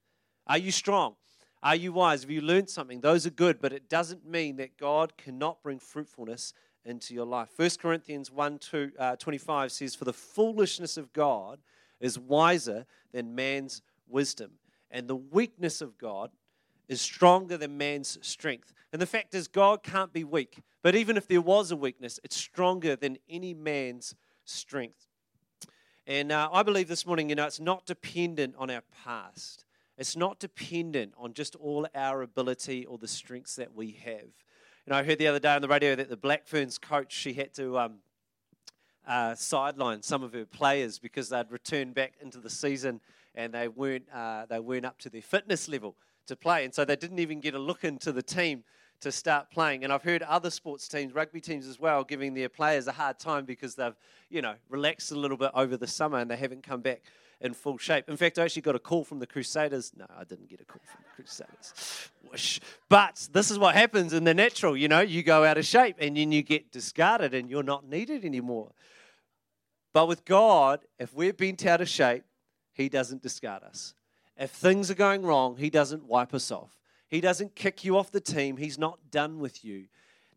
Are 0.46 0.58
you 0.58 0.72
strong? 0.72 1.14
Are 1.62 1.76
you 1.76 1.93
wise? 1.93 2.22
Have 2.22 2.31
you 2.31 2.40
learned 2.40 2.70
something? 2.70 3.00
Those 3.00 3.26
are 3.26 3.31
good, 3.31 3.60
but 3.60 3.72
it 3.72 3.88
doesn't 3.88 4.26
mean 4.26 4.56
that 4.56 4.78
God 4.78 5.16
cannot 5.16 5.62
bring 5.62 5.78
fruitfulness 5.78 6.54
into 6.84 7.14
your 7.14 7.26
life. 7.26 7.50
1 7.56 7.70
Corinthians 7.81 8.31
1 8.31 8.58
2, 8.58 8.93
uh, 8.98 9.16
25 9.16 9.72
says, 9.72 9.94
For 9.94 10.04
the 10.04 10.12
foolishness 10.12 10.96
of 10.96 11.12
God 11.12 11.58
is 12.00 12.19
wiser 12.19 12.87
than 13.12 13.34
man's 13.34 13.82
wisdom, 14.08 14.52
and 14.90 15.08
the 15.08 15.16
weakness 15.16 15.81
of 15.81 15.98
God 15.98 16.31
is 16.88 17.00
stronger 17.00 17.56
than 17.56 17.77
man's 17.77 18.19
strength. 18.23 18.73
And 18.93 19.03
the 19.03 19.06
fact 19.06 19.35
is, 19.35 19.49
God 19.49 19.83
can't 19.83 20.12
be 20.12 20.25
weak. 20.25 20.62
But 20.83 20.94
even 20.94 21.17
if 21.17 21.27
there 21.27 21.41
was 21.41 21.71
a 21.71 21.77
weakness, 21.77 22.21
it's 22.23 22.37
stronger 22.37 22.97
than 22.97 23.19
any 23.29 23.55
man's 23.55 24.15
strength. 24.44 25.09
And 26.06 26.31
uh, 26.31 26.49
I 26.53 26.62
believe 26.62 26.87
this 26.87 27.05
morning, 27.05 27.29
you 27.29 27.35
know, 27.35 27.47
it's 27.47 27.59
not 27.59 27.85
dependent 27.85 28.55
on 28.56 28.71
our 28.71 28.83
past. 29.05 29.65
It's 29.99 30.17
not 30.17 30.38
dependent 30.38 31.15
on 31.19 31.35
just 31.35 31.56
all 31.56 31.87
our 31.94 32.23
ability 32.23 32.87
or 32.87 32.99
the 32.99 33.09
strengths 33.09 33.56
that 33.56 33.75
we 33.75 33.93
have. 34.05 34.23
You 34.87 34.93
know, 34.93 34.97
I 34.97 35.03
heard 35.03 35.19
the 35.19 35.27
other 35.27 35.41
day 35.41 35.55
on 35.55 35.62
the 35.62 35.69
radio 35.69 35.97
that 35.97 36.09
the 36.09 36.17
Black 36.17 36.47
Ferns 36.47 36.79
coach, 36.79 37.12
she 37.12 37.32
had 37.32 37.53
to 37.55 37.79
um, 37.79 37.94
uh, 39.06 39.35
sideline 39.35 40.03
some 40.03 40.23
of 40.23 40.32
her 40.32 40.44
players 40.44 41.00
because 41.00 41.29
they'd 41.29 41.50
returned 41.50 41.94
back 41.94 42.12
into 42.21 42.39
the 42.39 42.50
season 42.50 43.00
and 43.35 43.53
they 43.53 43.67
weren't, 43.67 44.06
uh, 44.15 44.47
they 44.47 44.61
weren't 44.61 44.87
up 44.87 44.99
to 44.99 45.11
their 45.11 45.23
fitness 45.23 45.69
level 45.69 45.97
to 46.26 46.37
play. 46.37 46.64
And 46.64 46.75
so 46.75 46.84
they 46.84 46.96
didn't 46.96 47.19
even 47.19 47.40
get 47.40 47.55
a 47.55 47.58
look 47.58 47.84
into 47.84 48.12
the 48.12 48.23
team 48.23 48.64
to 49.00 49.12
start 49.12 49.50
playing. 49.50 49.84
And 49.84 49.93
I've 49.93 50.02
heard 50.02 50.23
other 50.23 50.50
sports 50.50 50.88
teams, 50.88 51.14
rugby 51.14 51.40
teams 51.40 51.67
as 51.67 51.78
well, 51.78 52.05
giving 52.05 52.34
their 52.34 52.49
players 52.49 52.87
a 52.87 52.93
hard 52.93 53.19
time 53.19 53.44
because 53.44 53.75
they've, 53.75 53.96
you 54.31 54.43
know, 54.43 54.55
relaxed 54.69 55.12
a 55.12 55.17
little 55.17 55.37
bit 55.37 55.50
over 55.55 55.76
the 55.76 55.87
summer 55.87 56.19
and 56.19 56.31
they 56.31 56.37
haven't 56.37 56.62
come 56.62 56.81
back 56.81 57.02
in 57.40 57.52
full 57.52 57.76
shape. 57.78 58.08
In 58.08 58.17
fact, 58.17 58.38
I 58.38 58.44
actually 58.44 58.62
got 58.62 58.75
a 58.75 58.78
call 58.78 59.05
from 59.05 59.19
the 59.19 59.26
Crusaders. 59.26 59.93
No, 59.96 60.06
I 60.17 60.25
didn't 60.25 60.49
get 60.49 60.61
a 60.61 60.64
call 60.64 60.81
from 60.84 61.05
the 61.05 61.23
Crusaders. 61.23 62.11
Whoosh. 62.31 62.61
But 62.88 63.29
this 63.32 63.50
is 63.50 63.58
what 63.58 63.75
happens 63.75 64.12
in 64.12 64.25
the 64.25 64.34
natural, 64.34 64.76
you 64.76 64.88
know, 64.88 65.00
you 65.00 65.22
go 65.22 65.44
out 65.44 65.58
of 65.58 65.67
shape 65.67 65.96
and 65.99 66.17
then 66.17 66.32
you 66.32 66.43
get 66.43 66.72
discarded 66.72 67.34
and 67.34 67.50
you're 67.50 67.62
not 67.62 67.87
needed 67.87 68.25
anymore. 68.25 68.72
But 69.93 70.08
with 70.08 70.25
God, 70.25 70.81
if 70.99 71.14
we're 71.14 71.32
bent 71.32 71.67
out 71.67 71.81
of 71.81 71.88
shape, 71.88 72.25
He 72.72 72.88
doesn't 72.88 73.22
discard 73.22 73.62
us. 73.62 73.94
If 74.38 74.50
things 74.50 74.91
are 74.91 74.94
going 74.94 75.23
wrong, 75.23 75.56
He 75.56 75.71
doesn't 75.71 76.05
wipe 76.05 76.35
us 76.35 76.50
off. 76.50 76.79
He 77.09 77.21
doesn't 77.21 77.55
kick 77.55 77.85
you 77.85 77.97
off 77.97 78.11
the 78.11 78.21
team. 78.21 78.56
He's 78.56 78.79
not 78.79 79.11
done 79.11 79.38
with 79.38 79.65
you. 79.65 79.87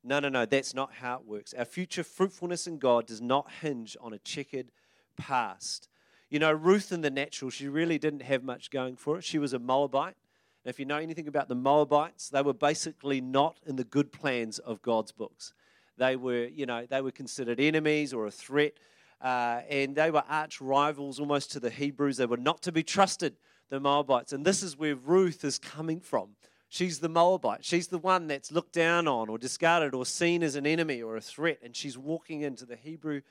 No, 0.03 0.19
no, 0.19 0.29
no, 0.29 0.45
that's 0.45 0.73
not 0.73 0.93
how 0.93 1.15
it 1.15 1.25
works. 1.25 1.53
Our 1.53 1.65
future 1.65 2.03
fruitfulness 2.03 2.67
in 2.67 2.77
God 2.77 3.07
does 3.07 3.21
not 3.21 3.49
hinge 3.61 3.97
on 3.99 4.13
a 4.13 4.19
checkered 4.19 4.71
past. 5.17 5.89
You 6.29 6.39
know, 6.39 6.51
Ruth 6.51 6.91
in 6.91 7.01
the 7.01 7.09
natural, 7.09 7.51
she 7.51 7.67
really 7.67 7.97
didn't 7.97 8.21
have 8.21 8.43
much 8.43 8.69
going 8.69 8.95
for 8.95 9.17
it. 9.17 9.23
She 9.23 9.39
was 9.39 9.53
a 9.53 9.59
Moabite. 9.59 10.15
And 10.63 10.69
if 10.69 10.79
you 10.79 10.85
know 10.85 10.97
anything 10.97 11.27
about 11.27 11.49
the 11.49 11.55
Moabites, 11.55 12.29
they 12.29 12.41
were 12.41 12.53
basically 12.53 13.19
not 13.19 13.57
in 13.65 13.75
the 13.75 13.83
good 13.83 14.11
plans 14.11 14.59
of 14.59 14.81
God's 14.81 15.11
books. 15.11 15.53
They 15.97 16.15
were, 16.15 16.45
you 16.45 16.65
know, 16.65 16.85
they 16.85 17.01
were 17.01 17.11
considered 17.11 17.59
enemies 17.59 18.13
or 18.13 18.27
a 18.27 18.31
threat. 18.31 18.73
Uh, 19.19 19.61
and 19.69 19.95
they 19.95 20.11
were 20.11 20.23
arch 20.29 20.61
rivals 20.61 21.19
almost 21.19 21.51
to 21.51 21.59
the 21.59 21.69
Hebrews. 21.69 22.17
They 22.17 22.25
were 22.25 22.37
not 22.37 22.61
to 22.61 22.71
be 22.71 22.83
trusted 22.83 23.35
the 23.69 23.79
Moabites. 23.79 24.33
And 24.33 24.45
this 24.45 24.63
is 24.63 24.77
where 24.77 24.95
Ruth 24.95 25.43
is 25.43 25.59
coming 25.59 25.99
from. 25.99 26.29
She's 26.67 26.99
the 26.99 27.09
Moabite. 27.09 27.65
She's 27.65 27.87
the 27.87 27.97
one 27.97 28.27
that's 28.27 28.51
looked 28.51 28.73
down 28.73 29.07
on 29.07 29.27
or 29.27 29.37
discarded 29.37 29.95
or 29.95 30.05
seen 30.05 30.43
as 30.43 30.55
an 30.55 30.67
enemy 30.67 31.01
or 31.01 31.15
a 31.17 31.21
threat. 31.21 31.59
And 31.63 31.75
she's 31.75 31.97
walking 31.97 32.41
into 32.41 32.65
the 32.65 32.75
Hebrew 32.75 33.21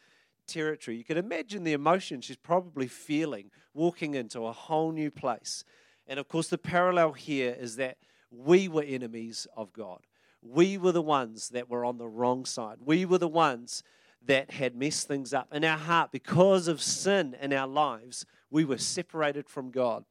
territory. 0.48 0.96
You 0.96 1.04
can 1.04 1.18
imagine 1.18 1.62
the 1.62 1.72
emotion 1.72 2.20
she's 2.20 2.36
probably 2.36 2.88
feeling 2.88 3.50
walking 3.74 4.14
into 4.14 4.46
a 4.46 4.52
whole 4.52 4.90
new 4.90 5.10
place. 5.10 5.64
And 6.08 6.18
of 6.18 6.26
course, 6.26 6.48
the 6.48 6.58
parallel 6.58 7.12
here 7.12 7.56
is 7.58 7.76
that 7.76 7.98
we 8.30 8.66
were 8.66 8.82
enemies 8.82 9.46
of 9.56 9.72
God. 9.72 10.00
We 10.42 10.78
were 10.78 10.92
the 10.92 11.02
ones 11.02 11.50
that 11.50 11.68
were 11.68 11.84
on 11.84 11.98
the 11.98 12.08
wrong 12.08 12.44
side. 12.44 12.78
We 12.84 13.04
were 13.04 13.18
the 13.18 13.28
ones 13.28 13.82
that 14.26 14.50
had 14.50 14.74
messed 14.74 15.06
things 15.06 15.32
up 15.32 15.52
in 15.52 15.64
our 15.64 15.78
heart 15.78 16.10
because 16.10 16.66
of 16.66 16.82
sin 16.82 17.36
in 17.40 17.52
our 17.52 17.66
lives. 17.66 18.26
We 18.50 18.64
were 18.64 18.78
separated 18.78 19.48
from 19.48 19.70
God. 19.70 20.04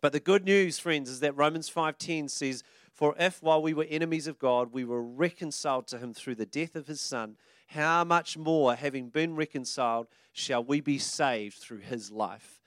But 0.00 0.12
the 0.12 0.20
good 0.20 0.44
news, 0.44 0.78
friends, 0.78 1.10
is 1.10 1.20
that 1.20 1.36
Romans 1.36 1.68
5:10 1.68 2.28
says, 2.28 2.62
"For 2.92 3.14
if 3.18 3.42
while 3.42 3.60
we 3.60 3.74
were 3.74 3.86
enemies 3.88 4.26
of 4.26 4.38
God, 4.38 4.72
we 4.72 4.84
were 4.84 5.02
reconciled 5.02 5.86
to 5.88 5.98
him 5.98 6.14
through 6.14 6.36
the 6.36 6.46
death 6.46 6.76
of 6.76 6.86
his 6.86 7.00
son, 7.00 7.36
how 7.68 8.04
much 8.04 8.36
more 8.36 8.74
having 8.74 9.08
been 9.08 9.34
reconciled 9.34 10.08
shall 10.32 10.62
we 10.62 10.80
be 10.80 10.98
saved 10.98 11.58
through 11.58 11.78
his 11.78 12.10
life?" 12.10 12.60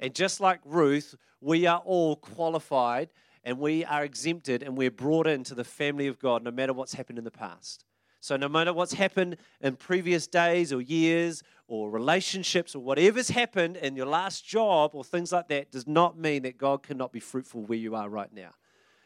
And 0.00 0.14
just 0.14 0.40
like 0.40 0.60
Ruth, 0.64 1.16
we 1.40 1.66
are 1.66 1.80
all 1.80 2.16
qualified 2.16 3.10
and 3.44 3.58
we 3.58 3.84
are 3.84 4.04
exempted 4.04 4.62
and 4.62 4.76
we're 4.76 4.90
brought 4.90 5.26
into 5.26 5.54
the 5.54 5.64
family 5.64 6.06
of 6.06 6.18
God 6.18 6.42
no 6.42 6.50
matter 6.50 6.72
what's 6.72 6.94
happened 6.94 7.18
in 7.18 7.24
the 7.24 7.30
past. 7.30 7.84
So, 8.20 8.36
no 8.36 8.48
matter 8.48 8.72
what's 8.72 8.94
happened 8.94 9.36
in 9.60 9.76
previous 9.76 10.26
days 10.26 10.72
or 10.72 10.80
years 10.80 11.42
or 11.68 11.90
relationships 11.90 12.74
or 12.74 12.82
whatever's 12.82 13.28
happened 13.28 13.76
in 13.76 13.94
your 13.94 14.06
last 14.06 14.44
job 14.44 14.90
or 14.94 15.04
things 15.04 15.30
like 15.30 15.48
that, 15.48 15.70
does 15.70 15.86
not 15.86 16.18
mean 16.18 16.42
that 16.42 16.58
God 16.58 16.82
cannot 16.82 17.12
be 17.12 17.20
fruitful 17.20 17.62
where 17.62 17.78
you 17.78 17.94
are 17.94 18.08
right 18.08 18.32
now. 18.32 18.54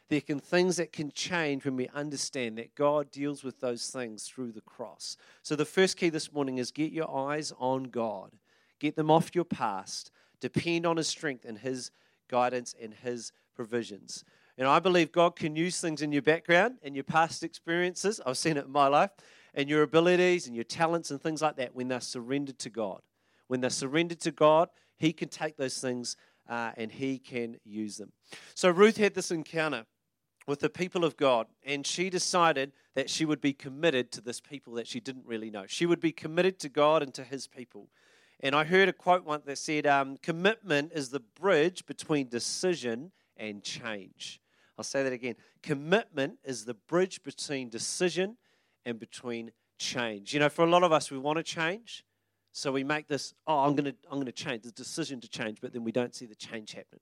There 0.09 0.21
can 0.21 0.39
things 0.39 0.77
that 0.77 0.93
can 0.93 1.11
change 1.11 1.65
when 1.65 1.77
we 1.77 1.89
understand 1.89 2.59
that 2.59 2.75
God 2.75 3.11
deals 3.11 3.43
with 3.43 3.61
those 3.61 3.89
things 3.89 4.29
through 4.29 4.53
the 4.53 4.61
cross. 4.61 5.17
So, 5.43 5.57
the 5.57 5.65
first 5.65 5.97
key 5.97 6.11
this 6.11 6.33
morning 6.33 6.59
is 6.59 6.71
get 6.71 6.93
your 6.93 7.11
eyes 7.11 7.53
on 7.59 7.85
God, 7.85 8.33
get 8.79 8.95
them 8.95 9.11
off 9.11 9.35
your 9.35 9.45
past, 9.45 10.11
depend 10.41 10.87
on 10.87 10.99
His 10.99 11.09
strength 11.09 11.45
and 11.45 11.59
His 11.59 11.91
guidance 12.29 12.75
and 12.81 12.93
His 12.93 13.33
provisions. 13.55 14.25
And 14.59 14.69
I 14.69 14.81
believe 14.81 15.13
God 15.13 15.35
can 15.35 15.57
use 15.57 15.81
things 15.81 16.03
in 16.03 16.13
your 16.13 16.23
background 16.23 16.77
and 16.83 16.95
your 16.95 17.05
past 17.05 17.43
experiences. 17.43 18.21
I've 18.25 18.37
seen 18.37 18.57
it 18.59 18.67
in 18.67 18.71
my 18.71 18.89
life, 18.89 19.11
and 19.55 19.69
your 19.69 19.83
abilities 19.83 20.47
and 20.47 20.57
your 20.57 20.65
talents 20.65 21.11
and 21.11 21.21
things 21.21 21.43
like 21.43 21.57
that 21.57 21.75
when 21.75 21.89
they're 21.89 22.01
surrendered 22.01 22.59
to 22.61 22.71
God. 22.71 23.01
When 23.49 23.61
they're 23.61 23.71
surrendered 23.71 24.21
to 24.21 24.31
God, 24.31 24.69
He 24.97 25.13
can 25.13 25.29
take 25.29 25.57
those 25.57 25.79
things 25.79 26.17
uh, 26.49 26.73
and 26.77 26.91
He 26.91 27.19
can 27.19 27.57
use 27.65 27.97
them. 27.97 28.13
So 28.55 28.71
Ruth 28.71 28.97
had 28.97 29.15
this 29.15 29.31
encounter 29.31 29.85
with 30.47 30.61
the 30.61 30.71
people 30.71 31.05
of 31.05 31.17
God, 31.17 31.47
and 31.65 31.87
she 31.87 32.11
decided 32.11 32.73
that 32.95 33.09
she 33.09 33.25
would 33.25 33.41
be 33.41 33.53
committed 33.53 34.11
to 34.13 34.21
this 34.21 34.41
people 34.41 34.75
that 34.75 34.89
she 34.89 35.01
didn't 35.01 35.27
really 35.27 35.51
know. 35.51 35.65
She 35.69 35.87
would 35.87 36.01
be 36.01 36.13
committed 36.13 36.59
to 36.61 36.69
God 36.69 37.03
and 37.03 37.15
to 37.15 37.25
His 37.25 37.47
people. 37.47 37.89
And 38.41 38.57
I 38.57 38.65
heard 38.65 38.89
a 38.89 38.93
quote 38.93 39.25
once 39.25 39.45
that 39.45 39.59
said, 39.59 39.87
um, 39.87 40.17
Commitment 40.17 40.93
is 40.95 41.11
the 41.11 41.21
bridge 41.21 41.87
between 41.87 42.29
decision 42.29 43.13
and 43.37 43.63
change. 43.63 44.41
I'll 44.77 44.85
say 44.85 45.05
that 45.05 45.13
again. 45.13 45.37
Commitment 45.63 46.39
is 46.43 46.65
the 46.65 46.75
bridge 46.75 47.23
between 47.23 47.69
decision 47.69 48.37
and 48.85 48.99
between 48.99 49.53
change. 49.79 50.33
You 50.33 50.41
know, 50.41 50.49
for 50.49 50.65
a 50.65 50.71
lot 50.71 50.83
of 50.83 50.93
us, 50.93 51.11
we 51.11 51.19
want 51.19 51.39
to 51.39 51.43
change. 51.43 52.05
So 52.53 52.71
we 52.71 52.85
make 52.85 53.09
this, 53.09 53.35
oh, 53.47 53.61
I'm 53.61 53.75
going 53.75 53.93
to 53.93 53.97
I'm 54.11 54.17
going 54.17 54.27
to 54.27 54.33
change, 54.33 54.63
the 54.63 54.73
decision 54.73 55.21
to 55.21 55.29
change, 55.29 55.59
but 55.61 55.73
then 55.73 55.85
we 55.85 55.93
don't 55.93 56.15
see 56.15 56.27
the 56.27 56.35
change 56.35 56.73
happen. 56.73 57.01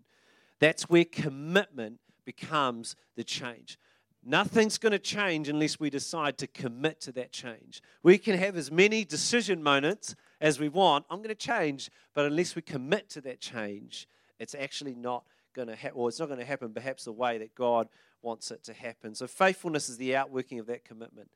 That's 0.61 0.89
where 0.89 1.05
commitment 1.05 1.99
becomes 2.25 2.95
the 3.17 3.25
change. 3.25 3.79
Nothing's 4.23 4.77
going 4.77 4.93
to 4.93 4.99
change 4.99 5.49
unless 5.49 5.81
we 5.81 5.89
decide 5.89 6.37
to 6.39 6.47
commit 6.47 7.01
to 7.03 7.13
that 7.13 7.33
change. 7.33 7.83
We 8.03 8.19
can 8.19 8.37
have 8.39 8.57
as 8.57 8.71
many 8.71 9.05
decision 9.05 9.63
moments 9.63 10.15
as 10.41 10.61
we 10.61 10.69
want. 10.69 11.07
I'm 11.11 11.19
going 11.19 11.29
to 11.29 11.35
change, 11.35 11.91
but 12.15 12.27
unless 12.27 12.55
we 12.55 12.61
commit 12.63 13.09
to 13.11 13.23
that 13.23 13.41
change, 13.41 14.07
it's 14.39 14.55
actually 14.55 14.95
not 14.95 15.25
going 15.55 15.69
to 15.69 15.75
happen, 15.75 15.99
or 15.99 16.09
it's 16.09 16.21
not 16.21 16.27
going 16.27 16.39
to 16.39 16.45
happen 16.45 16.73
perhaps 16.73 17.05
the 17.05 17.13
way 17.13 17.39
that 17.39 17.55
God 17.55 17.89
wants 18.23 18.51
it 18.51 18.63
to 18.65 18.75
happen. 18.75 19.15
So 19.15 19.27
faithfulness 19.27 19.89
is 19.89 19.97
the 19.97 20.15
outworking 20.15 20.59
of 20.59 20.67
that 20.67 20.85
commitment. 20.85 21.31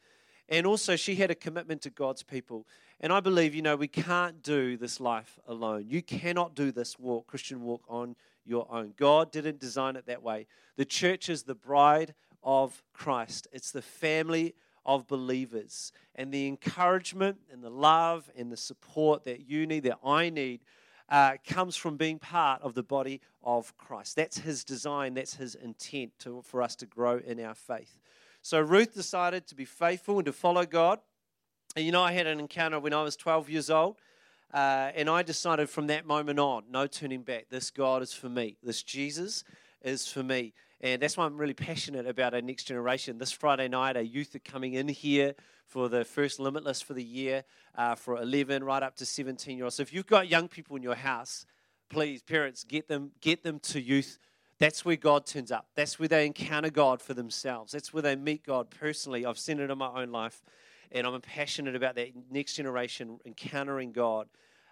And 0.48 0.66
also, 0.66 0.96
she 0.96 1.14
had 1.14 1.30
a 1.30 1.34
commitment 1.34 1.82
to 1.82 1.90
God's 1.90 2.22
people. 2.22 2.66
And 3.00 3.12
I 3.12 3.20
believe, 3.20 3.54
you 3.54 3.62
know, 3.62 3.76
we 3.76 3.88
can't 3.88 4.42
do 4.42 4.76
this 4.76 5.00
life 5.00 5.38
alone. 5.46 5.86
You 5.88 6.02
cannot 6.02 6.54
do 6.54 6.70
this 6.70 6.98
walk, 6.98 7.26
Christian 7.26 7.62
walk, 7.62 7.82
on 7.88 8.14
your 8.44 8.66
own. 8.70 8.92
God 8.96 9.32
didn't 9.32 9.58
design 9.58 9.96
it 9.96 10.06
that 10.06 10.22
way. 10.22 10.46
The 10.76 10.84
church 10.84 11.28
is 11.28 11.44
the 11.44 11.54
bride 11.54 12.14
of 12.42 12.82
Christ, 12.92 13.48
it's 13.52 13.70
the 13.70 13.82
family 13.82 14.54
of 14.84 15.06
believers. 15.06 15.92
And 16.14 16.32
the 16.32 16.46
encouragement 16.46 17.38
and 17.50 17.62
the 17.62 17.70
love 17.70 18.30
and 18.36 18.52
the 18.52 18.56
support 18.56 19.24
that 19.24 19.48
you 19.48 19.66
need, 19.66 19.84
that 19.84 19.98
I 20.04 20.28
need, 20.28 20.60
uh, 21.08 21.36
comes 21.46 21.76
from 21.76 21.96
being 21.96 22.18
part 22.18 22.62
of 22.62 22.74
the 22.74 22.82
body 22.82 23.20
of 23.42 23.76
Christ. 23.76 24.16
That's 24.16 24.38
his 24.38 24.64
design, 24.64 25.14
that's 25.14 25.36
his 25.36 25.54
intent 25.54 26.12
to, 26.20 26.42
for 26.42 26.62
us 26.62 26.76
to 26.76 26.86
grow 26.86 27.18
in 27.18 27.40
our 27.40 27.54
faith. 27.54 27.98
So 28.44 28.60
Ruth 28.60 28.92
decided 28.92 29.46
to 29.46 29.54
be 29.54 29.64
faithful 29.64 30.18
and 30.18 30.26
to 30.26 30.32
follow 30.32 30.66
God. 30.66 30.98
And 31.76 31.86
you 31.86 31.92
know, 31.92 32.02
I 32.02 32.12
had 32.12 32.26
an 32.26 32.38
encounter 32.38 32.78
when 32.78 32.92
I 32.92 33.02
was 33.02 33.16
12 33.16 33.48
years 33.48 33.70
old. 33.70 33.96
Uh, 34.52 34.92
and 34.94 35.08
I 35.08 35.22
decided 35.22 35.70
from 35.70 35.86
that 35.86 36.06
moment 36.06 36.38
on, 36.38 36.64
no 36.70 36.86
turning 36.86 37.22
back. 37.22 37.46
This 37.48 37.70
God 37.70 38.02
is 38.02 38.12
for 38.12 38.28
me. 38.28 38.58
This 38.62 38.82
Jesus 38.82 39.44
is 39.80 40.06
for 40.06 40.22
me. 40.22 40.52
And 40.82 41.00
that's 41.00 41.16
why 41.16 41.24
I'm 41.24 41.38
really 41.38 41.54
passionate 41.54 42.06
about 42.06 42.34
our 42.34 42.42
next 42.42 42.64
generation. 42.64 43.16
This 43.16 43.32
Friday 43.32 43.66
night, 43.66 43.96
our 43.96 44.02
youth 44.02 44.34
are 44.34 44.40
coming 44.40 44.74
in 44.74 44.88
here 44.88 45.34
for 45.64 45.88
the 45.88 46.04
first 46.04 46.38
Limitless 46.38 46.82
for 46.82 46.92
the 46.92 47.02
year 47.02 47.44
uh, 47.74 47.94
for 47.94 48.20
11 48.20 48.62
right 48.62 48.82
up 48.82 48.94
to 48.96 49.06
17 49.06 49.56
year 49.56 49.64
olds. 49.64 49.76
So 49.76 49.82
if 49.82 49.90
you've 49.90 50.06
got 50.06 50.28
young 50.28 50.48
people 50.48 50.76
in 50.76 50.82
your 50.82 50.96
house, 50.96 51.46
please, 51.88 52.22
parents, 52.22 52.62
get 52.62 52.88
them, 52.88 53.12
get 53.22 53.42
them 53.42 53.58
to 53.60 53.80
youth. 53.80 54.18
That's 54.64 54.82
where 54.82 54.96
God 54.96 55.26
turns 55.26 55.52
up. 55.52 55.66
That's 55.74 55.98
where 55.98 56.08
they 56.08 56.24
encounter 56.24 56.70
God 56.70 57.02
for 57.02 57.12
themselves. 57.12 57.72
That's 57.72 57.92
where 57.92 58.02
they 58.02 58.16
meet 58.16 58.46
God 58.46 58.70
personally. 58.70 59.26
I've 59.26 59.38
seen 59.38 59.60
it 59.60 59.70
in 59.70 59.76
my 59.76 59.90
own 60.02 60.10
life, 60.10 60.42
and 60.90 61.06
I'm 61.06 61.20
passionate 61.20 61.76
about 61.76 61.96
that 61.96 62.08
next 62.30 62.54
generation 62.54 63.18
encountering 63.26 63.92
God. 63.92 64.26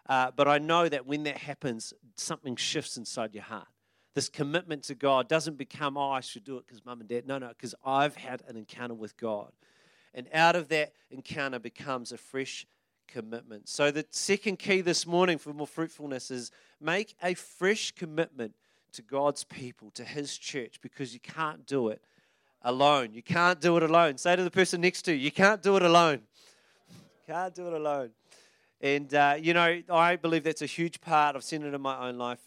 Uh, 0.09 0.31
but 0.35 0.49
I 0.49 0.57
know 0.57 0.89
that 0.89 1.05
when 1.07 1.25
that 1.25 1.37
happens, 1.37 1.93
something 2.17 2.57
shifts 2.57 2.97
inside 2.97 3.35
your 3.35 3.43
heart. 3.43 3.69
This 4.15 4.31
commitment 4.31 4.85
to 4.85 4.95
God 4.95 5.29
doesn't 5.29 5.59
become, 5.59 5.99
oh, 5.99 6.13
I 6.13 6.21
should 6.21 6.45
do 6.45 6.57
it 6.57 6.65
because 6.67 6.83
mum 6.87 7.01
and 7.01 7.09
dad. 7.11 7.27
No, 7.27 7.37
no, 7.37 7.49
because 7.49 7.75
I've 7.85 8.17
had 8.17 8.43
an 8.49 8.57
encounter 8.57 8.95
with 8.95 9.19
God. 9.19 9.53
And 10.15 10.27
out 10.33 10.57
of 10.57 10.69
that 10.69 10.95
encounter 11.11 11.59
becomes 11.59 12.13
a 12.13 12.17
fresh 12.17 12.67
commitment. 13.09 13.69
So, 13.69 13.91
the 13.91 14.07
second 14.09 14.59
key 14.59 14.81
this 14.81 15.07
morning 15.07 15.37
for 15.37 15.53
more 15.53 15.67
fruitfulness 15.67 16.31
is 16.31 16.51
make 16.81 17.15
a 17.23 17.35
fresh 17.35 17.91
commitment 17.93 18.55
to 18.93 19.03
God's 19.03 19.45
people, 19.45 19.91
to 19.93 20.05
His 20.05 20.37
church, 20.37 20.81
because 20.83 21.15
you 21.15 21.21
can't 21.21 21.67
do 21.67 21.89
it 21.89 22.03
alone. 22.63 23.11
You 23.13 23.23
can't 23.23 23.61
do 23.61 23.77
it 23.77 23.83
alone. 23.83 24.19
Say 24.19 24.37
to 24.37 24.45
the 24.45 24.51
person 24.51 24.81
next 24.81 25.03
to 25.03 25.13
you, 25.13 25.19
you 25.19 25.31
can't 25.31 25.63
do 25.63 25.77
it 25.77 25.83
alone. 25.83 26.21
Can't 27.27 27.55
do 27.55 27.69
it 27.69 27.73
alone. 27.73 28.11
And, 28.81 29.15
uh, 29.15 29.37
you 29.41 29.55
know, 29.55 29.81
I 29.89 30.17
believe 30.17 30.43
that's 30.43 30.61
a 30.61 30.67
huge 30.67 31.01
part. 31.01 31.37
I've 31.37 31.45
seen 31.45 31.63
it 31.63 31.73
in 31.73 31.81
my 31.81 32.09
own 32.09 32.19
life. 32.19 32.41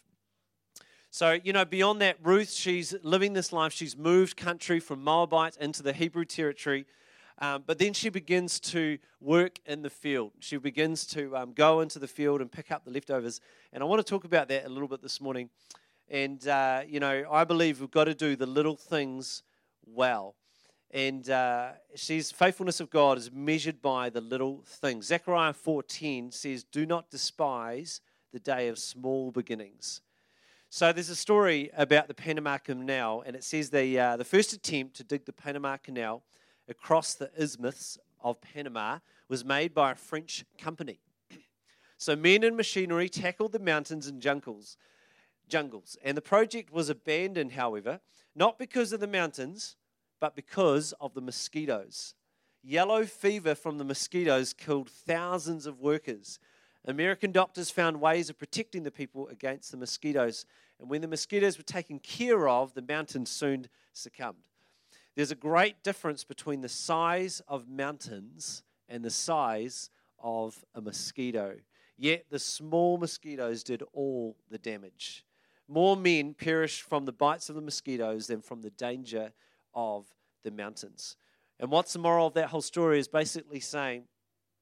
So, 1.09 1.39
you 1.41 1.53
know, 1.53 1.63
beyond 1.63 2.01
that, 2.01 2.17
Ruth, 2.21 2.51
she's 2.51 2.93
living 3.01 3.31
this 3.31 3.53
life. 3.53 3.71
She's 3.71 3.95
moved 3.95 4.35
country 4.35 4.81
from 4.81 5.01
Moabite 5.01 5.55
into 5.61 5.81
the 5.81 5.93
Hebrew 5.93 6.25
territory. 6.25 6.85
Um, 7.39 7.63
but 7.65 7.79
then 7.79 7.93
she 7.93 8.09
begins 8.09 8.59
to 8.61 8.97
work 9.21 9.59
in 9.65 9.81
the 9.81 9.89
field. 9.89 10.33
She 10.41 10.57
begins 10.57 11.05
to 11.07 11.35
um, 11.37 11.53
go 11.53 11.79
into 11.79 11.99
the 11.99 12.07
field 12.07 12.41
and 12.41 12.51
pick 12.51 12.69
up 12.69 12.83
the 12.83 12.91
leftovers. 12.91 13.39
And 13.71 13.81
I 13.81 13.85
want 13.85 14.05
to 14.05 14.09
talk 14.09 14.25
about 14.25 14.49
that 14.49 14.65
a 14.65 14.69
little 14.69 14.89
bit 14.89 15.01
this 15.01 15.21
morning. 15.21 15.49
And, 16.09 16.47
uh, 16.47 16.81
you 16.87 16.99
know, 16.99 17.25
I 17.31 17.43
believe 17.43 17.79
we've 17.79 17.91
got 17.91 18.05
to 18.05 18.13
do 18.13 18.35
the 18.35 18.45
little 18.45 18.75
things 18.75 19.43
well. 19.85 20.35
And 20.91 21.29
uh, 21.29 21.71
she's 21.95 22.31
faithfulness 22.31 22.79
of 22.79 22.89
God 22.89 23.17
is 23.17 23.31
measured 23.31 23.81
by 23.81 24.09
the 24.09 24.21
little 24.21 24.63
things. 24.65 25.07
Zechariah 25.07 25.53
14 25.53 26.31
says, 26.31 26.63
Do 26.63 26.85
not 26.85 27.09
despise 27.09 28.01
the 28.31 28.39
day 28.39 28.67
of 28.67 28.77
small 28.77 29.31
beginnings. 29.31 30.01
So 30.69 30.91
there's 30.93 31.09
a 31.09 31.15
story 31.15 31.69
about 31.75 32.07
the 32.07 32.13
Panama 32.13 32.57
Canal, 32.57 33.23
and 33.25 33.35
it 33.35 33.43
says 33.43 33.69
the, 33.69 33.99
uh, 33.99 34.17
the 34.17 34.25
first 34.25 34.53
attempt 34.53 34.95
to 34.97 35.03
dig 35.03 35.25
the 35.25 35.33
Panama 35.33 35.77
Canal– 35.77 36.23
across 36.67 37.13
the 37.13 37.31
isthmus 37.37 37.97
of 38.21 38.41
Panama 38.41 38.99
was 39.27 39.45
made 39.45 39.73
by 39.73 39.91
a 39.91 39.95
French 39.95 40.45
company. 40.57 40.99
So 41.97 42.15
men 42.15 42.43
and 42.43 42.57
machinery 42.57 43.07
tackled 43.07 43.51
the 43.51 43.59
mountains 43.59 44.07
and 44.07 44.21
jungles, 44.21 44.77
jungles, 45.47 45.97
and 46.03 46.15
the 46.15 46.21
project 46.21 46.71
was 46.71 46.89
abandoned, 46.89 47.53
however, 47.53 47.99
not 48.35 48.59
because 48.59 48.93
of 48.93 48.99
the 48.99 49.07
mountains, 49.07 49.75
but 50.19 50.35
because 50.35 50.93
of 50.99 51.13
the 51.13 51.21
mosquitoes. 51.21 52.13
Yellow 52.63 53.05
fever 53.05 53.53
from 53.53 53.77
the 53.77 53.83
mosquitoes 53.83 54.53
killed 54.53 54.89
thousands 54.89 55.65
of 55.65 55.79
workers. 55.79 56.39
American 56.85 57.31
doctors 57.31 57.69
found 57.69 58.01
ways 58.01 58.29
of 58.29 58.37
protecting 58.37 58.83
the 58.83 58.91
people 58.91 59.27
against 59.27 59.71
the 59.71 59.77
mosquitoes, 59.77 60.45
and 60.79 60.89
when 60.89 61.01
the 61.01 61.07
mosquitoes 61.07 61.57
were 61.57 61.63
taken 61.63 61.99
care 61.99 62.47
of, 62.47 62.73
the 62.73 62.81
mountains 62.81 63.29
soon 63.29 63.67
succumbed. 63.93 64.37
There's 65.15 65.31
a 65.31 65.35
great 65.35 65.81
difference 65.83 66.23
between 66.23 66.61
the 66.61 66.69
size 66.69 67.41
of 67.47 67.69
mountains 67.69 68.63
and 68.89 69.03
the 69.03 69.09
size 69.09 69.89
of 70.19 70.63
a 70.73 70.81
mosquito. 70.81 71.57
Yet 71.97 72.25
the 72.29 72.39
small 72.39 72.97
mosquitoes 72.97 73.63
did 73.63 73.81
all 73.93 74.35
the 74.49 74.57
damage. 74.57 75.24
More 75.67 75.97
men 75.97 76.33
perish 76.33 76.81
from 76.81 77.05
the 77.05 77.11
bites 77.11 77.49
of 77.49 77.55
the 77.55 77.61
mosquitoes 77.61 78.27
than 78.27 78.41
from 78.41 78.61
the 78.61 78.69
danger 78.69 79.31
of 79.73 80.05
the 80.43 80.51
mountains. 80.51 81.17
And 81.59 81.71
what's 81.71 81.93
the 81.93 81.99
moral 81.99 82.27
of 82.27 82.33
that 82.33 82.49
whole 82.49 82.61
story 82.61 82.99
is 82.99 83.07
basically 83.07 83.59
saying 83.59 84.03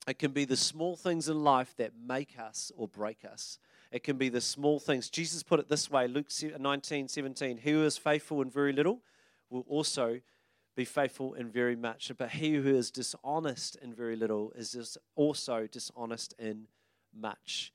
it 0.07 0.19
can 0.19 0.31
be 0.31 0.45
the 0.45 0.57
small 0.57 0.95
things 0.95 1.29
in 1.29 1.43
life 1.43 1.75
that 1.77 1.91
make 1.95 2.37
us 2.37 2.71
or 2.75 2.87
break 2.87 3.23
us. 3.25 3.57
It 3.91 4.03
can 4.03 4.17
be 4.17 4.29
the 4.29 4.41
small 4.41 4.79
things. 4.79 5.09
Jesus 5.09 5.43
put 5.43 5.59
it 5.59 5.69
this 5.69 5.89
way 5.89 6.07
Luke 6.07 6.27
uh, 6.43 6.57
19 6.57 7.07
17. 7.07 7.57
He 7.57 7.71
who 7.71 7.83
is 7.83 7.97
faithful 7.97 8.41
in 8.41 8.49
very 8.49 8.73
little 8.73 9.01
will 9.49 9.65
also 9.67 10.19
be 10.75 10.85
faithful 10.85 11.35
in 11.35 11.49
very 11.49 11.75
much. 11.75 12.11
But 12.17 12.31
he 12.31 12.55
who 12.55 12.75
is 12.75 12.91
dishonest 12.91 13.75
in 13.77 13.93
very 13.93 14.15
little 14.15 14.51
is 14.55 14.97
also 15.15 15.67
dishonest 15.67 16.33
in 16.39 16.67
much. 17.15 17.71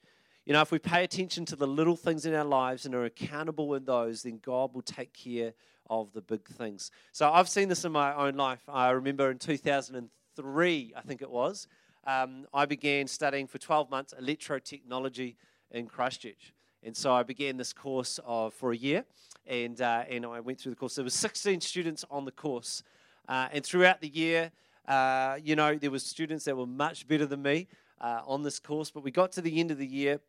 You 0.49 0.55
know, 0.55 0.63
if 0.63 0.73
we 0.73 0.79
pay 0.79 1.05
attention 1.05 1.45
to 1.45 1.57
the 1.57 1.67
little 1.67 1.95
things 1.95 2.25
in 2.25 2.35
our 2.35 2.43
lives 2.43 2.87
and 2.87 2.95
are 2.95 3.05
accountable 3.05 3.75
in 3.75 3.85
those, 3.85 4.23
then 4.23 4.41
God 4.43 4.73
will 4.73 4.81
take 4.81 5.13
care 5.13 5.53
of 5.91 6.11
the 6.15 6.23
big 6.23 6.49
things. 6.49 6.91
So 7.13 7.31
I've 7.31 7.51
seen 7.51 7.69
this 7.69 7.85
in 7.85 7.93
my 7.93 8.15
own 8.15 8.35
life. 8.35 8.63
I 8.67 8.89
remember 8.93 9.31
in 9.31 9.37
2003, 9.37 10.95
I 10.97 11.01
think 11.03 11.21
it 11.21 11.31
was, 11.31 11.69
um, 12.07 12.47
I 12.55 12.65
began 12.65 13.09
studying 13.09 13.47
for 13.47 13.59
12 13.59 13.91
months 13.91 14.15
electrotechnology 14.19 15.37
in 15.71 15.87
Christchurch. 15.87 16.55
And 16.83 16.97
so 16.97 17.13
I 17.13 17.25
began 17.25 17.59
this 17.59 17.75
course 17.75 18.19
of, 18.25 18.55
for 18.55 18.73
a 18.73 18.77
year, 18.77 19.05
and, 19.47 19.79
uh, 19.79 20.05
and 20.09 20.25
I 20.25 20.41
went 20.41 20.59
through 20.59 20.73
the 20.73 20.77
course. 20.77 20.95
There 20.95 21.05
were 21.05 21.11
16 21.11 21.61
students 21.61 22.07
on 22.11 22.25
the 22.25 22.33
course. 22.33 22.83
Uh, 23.29 23.49
and 23.53 23.63
throughout 23.63 24.01
the 24.01 24.09
year, 24.09 24.51
uh, 24.87 25.37
you 25.43 25.57
know, 25.57 25.75
there 25.75 25.91
were 25.91 25.99
students 25.99 26.47
that 26.47 26.57
were 26.57 26.67
much 26.67 27.07
better 27.07 27.27
than 27.27 27.43
me 27.43 27.69
uh, 28.01 28.23
on 28.27 28.43
this 28.43 28.59
course. 28.59 28.91
But 28.91 29.03
we 29.03 29.11
got 29.11 29.33
to 29.33 29.43
the 29.43 29.61
end 29.61 29.71
of 29.71 29.77
the 29.77 29.87
year, 29.87 30.21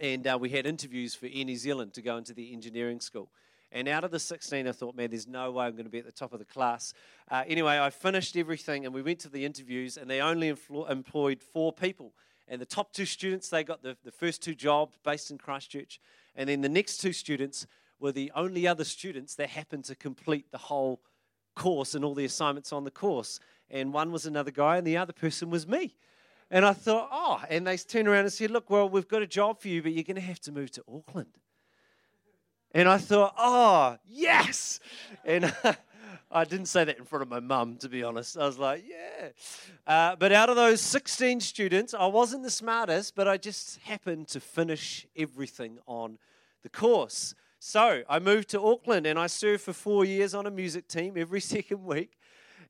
and 0.00 0.26
uh, 0.26 0.38
we 0.40 0.50
had 0.50 0.66
interviews 0.66 1.14
for 1.14 1.26
Air 1.26 1.44
New 1.44 1.56
Zealand 1.56 1.94
to 1.94 2.02
go 2.02 2.16
into 2.16 2.34
the 2.34 2.52
engineering 2.52 3.00
school. 3.00 3.30
And 3.70 3.88
out 3.88 4.04
of 4.04 4.10
the 4.10 4.18
16, 4.18 4.66
I 4.66 4.72
thought, 4.72 4.94
man, 4.94 5.10
there's 5.10 5.26
no 5.26 5.50
way 5.50 5.64
I'm 5.64 5.72
going 5.72 5.84
to 5.84 5.90
be 5.90 5.98
at 5.98 6.04
the 6.04 6.12
top 6.12 6.32
of 6.32 6.38
the 6.38 6.44
class. 6.44 6.92
Uh, 7.30 7.42
anyway, 7.46 7.78
I 7.78 7.88
finished 7.88 8.36
everything, 8.36 8.84
and 8.84 8.94
we 8.94 9.00
went 9.00 9.20
to 9.20 9.30
the 9.30 9.46
interviews, 9.46 9.96
and 9.96 10.10
they 10.10 10.20
only 10.20 10.54
employed 10.88 11.42
four 11.42 11.72
people. 11.72 12.12
And 12.48 12.60
the 12.60 12.66
top 12.66 12.92
two 12.92 13.06
students, 13.06 13.48
they 13.48 13.64
got 13.64 13.82
the, 13.82 13.96
the 14.04 14.10
first 14.10 14.42
two 14.42 14.54
jobs 14.54 14.98
based 15.02 15.30
in 15.30 15.38
Christchurch. 15.38 16.00
And 16.36 16.50
then 16.50 16.60
the 16.60 16.68
next 16.68 16.98
two 16.98 17.14
students 17.14 17.66
were 17.98 18.12
the 18.12 18.30
only 18.34 18.66
other 18.66 18.84
students 18.84 19.36
that 19.36 19.48
happened 19.48 19.84
to 19.84 19.94
complete 19.94 20.50
the 20.50 20.58
whole 20.58 21.00
course 21.54 21.94
and 21.94 22.04
all 22.04 22.14
the 22.14 22.24
assignments 22.26 22.72
on 22.72 22.84
the 22.84 22.90
course. 22.90 23.40
And 23.70 23.92
one 23.94 24.12
was 24.12 24.26
another 24.26 24.50
guy, 24.50 24.76
and 24.76 24.86
the 24.86 24.98
other 24.98 25.14
person 25.14 25.48
was 25.48 25.66
me. 25.66 25.96
And 26.52 26.66
I 26.66 26.74
thought, 26.74 27.08
oh, 27.10 27.42
and 27.48 27.66
they 27.66 27.78
turned 27.78 28.06
around 28.06 28.24
and 28.24 28.32
said, 28.32 28.50
look, 28.50 28.68
well, 28.68 28.86
we've 28.86 29.08
got 29.08 29.22
a 29.22 29.26
job 29.26 29.58
for 29.58 29.68
you, 29.68 29.82
but 29.82 29.92
you're 29.92 30.04
going 30.04 30.16
to 30.16 30.20
have 30.20 30.38
to 30.40 30.52
move 30.52 30.70
to 30.72 30.84
Auckland. 30.86 31.38
And 32.72 32.86
I 32.86 32.98
thought, 32.98 33.34
oh, 33.38 33.96
yes. 34.06 34.78
And 35.24 35.50
I 36.30 36.44
didn't 36.44 36.66
say 36.66 36.84
that 36.84 36.98
in 36.98 37.06
front 37.06 37.22
of 37.22 37.30
my 37.30 37.40
mum, 37.40 37.76
to 37.78 37.88
be 37.88 38.02
honest. 38.02 38.36
I 38.36 38.44
was 38.44 38.58
like, 38.58 38.84
yeah. 38.86 39.28
Uh, 39.86 40.14
but 40.16 40.30
out 40.30 40.50
of 40.50 40.56
those 40.56 40.82
16 40.82 41.40
students, 41.40 41.94
I 41.94 42.04
wasn't 42.04 42.42
the 42.42 42.50
smartest, 42.50 43.14
but 43.14 43.26
I 43.26 43.38
just 43.38 43.78
happened 43.80 44.28
to 44.28 44.40
finish 44.40 45.06
everything 45.16 45.78
on 45.86 46.18
the 46.62 46.68
course. 46.68 47.34
So 47.60 48.02
I 48.10 48.18
moved 48.18 48.50
to 48.50 48.60
Auckland 48.60 49.06
and 49.06 49.18
I 49.18 49.26
served 49.26 49.62
for 49.62 49.72
four 49.72 50.04
years 50.04 50.34
on 50.34 50.44
a 50.44 50.50
music 50.50 50.86
team 50.86 51.14
every 51.16 51.40
second 51.54 51.82
week. 51.82 52.18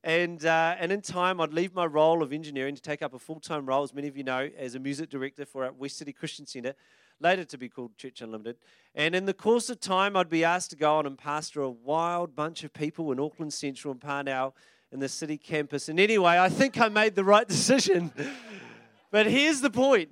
And, 0.04 0.44
uh, 0.44 0.74
and 0.80 0.90
in 0.90 1.00
time, 1.00 1.40
I'd 1.40 1.52
leave 1.52 1.74
my 1.74 1.86
role 1.86 2.24
of 2.24 2.32
engineering 2.32 2.74
to 2.74 2.82
take 2.82 3.02
up 3.02 3.14
a 3.14 3.20
full 3.20 3.38
time 3.38 3.66
role, 3.66 3.84
as 3.84 3.94
many 3.94 4.08
of 4.08 4.16
you 4.16 4.24
know, 4.24 4.50
as 4.58 4.74
a 4.74 4.80
music 4.80 5.10
director 5.10 5.44
for 5.44 5.64
our 5.64 5.72
West 5.72 5.96
City 5.96 6.12
Christian 6.12 6.44
Centre, 6.44 6.74
later 7.20 7.44
to 7.44 7.56
be 7.56 7.68
called 7.68 7.96
Church 7.96 8.20
Unlimited. 8.20 8.56
And 8.96 9.14
in 9.14 9.26
the 9.26 9.34
course 9.34 9.70
of 9.70 9.78
time, 9.78 10.16
I'd 10.16 10.28
be 10.28 10.42
asked 10.42 10.70
to 10.70 10.76
go 10.76 10.96
on 10.96 11.06
and 11.06 11.16
pastor 11.16 11.62
a 11.62 11.70
wild 11.70 12.34
bunch 12.34 12.64
of 12.64 12.72
people 12.72 13.12
in 13.12 13.20
Auckland 13.20 13.52
Central 13.52 13.92
and 13.92 14.00
Parnell 14.00 14.56
in 14.90 14.98
the 14.98 15.08
city 15.08 15.38
campus. 15.38 15.88
And 15.88 16.00
anyway, 16.00 16.36
I 16.36 16.48
think 16.48 16.80
I 16.80 16.88
made 16.88 17.14
the 17.14 17.24
right 17.24 17.46
decision. 17.46 18.12
but 19.12 19.26
here's 19.26 19.60
the 19.60 19.70
point 19.70 20.10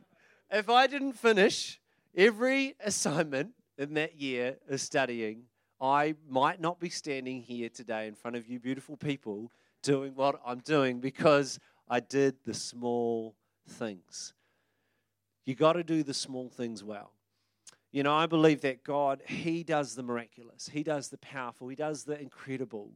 if 0.52 0.68
I 0.68 0.86
didn't 0.86 1.14
finish 1.14 1.80
every 2.16 2.76
assignment 2.84 3.54
in 3.76 3.94
that 3.94 4.20
year 4.20 4.56
of 4.68 4.80
studying, 4.80 5.46
I 5.80 6.14
might 6.28 6.60
not 6.60 6.78
be 6.78 6.90
standing 6.90 7.42
here 7.42 7.68
today 7.68 8.06
in 8.06 8.14
front 8.14 8.36
of 8.36 8.46
you, 8.46 8.60
beautiful 8.60 8.96
people, 8.96 9.50
doing 9.82 10.14
what 10.14 10.40
I'm 10.44 10.58
doing 10.60 11.00
because 11.00 11.58
I 11.88 12.00
did 12.00 12.36
the 12.44 12.54
small 12.54 13.34
things. 13.68 14.34
You 15.44 15.54
got 15.54 15.72
to 15.74 15.82
do 15.82 16.02
the 16.02 16.14
small 16.14 16.48
things 16.48 16.84
well. 16.84 17.12
You 17.92 18.04
know, 18.04 18.14
I 18.14 18.26
believe 18.26 18.60
that 18.60 18.84
God, 18.84 19.20
He 19.26 19.64
does 19.64 19.94
the 19.94 20.02
miraculous, 20.02 20.70
He 20.72 20.82
does 20.82 21.08
the 21.08 21.18
powerful, 21.18 21.68
He 21.68 21.76
does 21.76 22.04
the 22.04 22.20
incredible, 22.20 22.92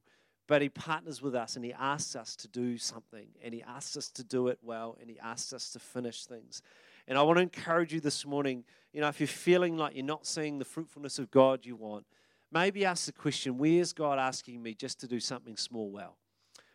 but 0.46 0.62
He 0.62 0.68
partners 0.68 1.20
with 1.20 1.34
us 1.34 1.56
and 1.56 1.64
He 1.64 1.72
asks 1.72 2.14
us 2.14 2.36
to 2.36 2.48
do 2.48 2.78
something, 2.78 3.26
and 3.42 3.52
He 3.52 3.62
asks 3.62 3.96
us 3.96 4.08
to 4.10 4.22
do 4.22 4.48
it 4.48 4.58
well, 4.62 4.96
and 5.00 5.10
He 5.10 5.18
asks 5.18 5.52
us 5.52 5.70
to 5.70 5.80
finish 5.80 6.26
things. 6.26 6.62
And 7.08 7.18
I 7.18 7.22
want 7.22 7.38
to 7.38 7.42
encourage 7.42 7.92
you 7.92 8.00
this 8.00 8.24
morning, 8.24 8.64
you 8.92 9.00
know, 9.00 9.08
if 9.08 9.18
you're 9.18 9.26
feeling 9.26 9.76
like 9.76 9.96
you're 9.96 10.04
not 10.04 10.26
seeing 10.26 10.58
the 10.58 10.64
fruitfulness 10.64 11.18
of 11.18 11.30
God 11.30 11.66
you 11.66 11.74
want, 11.74 12.06
maybe 12.52 12.84
ask 12.84 13.06
the 13.06 13.12
question 13.12 13.58
where's 13.58 13.92
God 13.92 14.20
asking 14.20 14.62
me 14.62 14.74
just 14.74 15.00
to 15.00 15.08
do 15.08 15.18
something 15.18 15.56
small 15.56 15.90
well? 15.90 16.16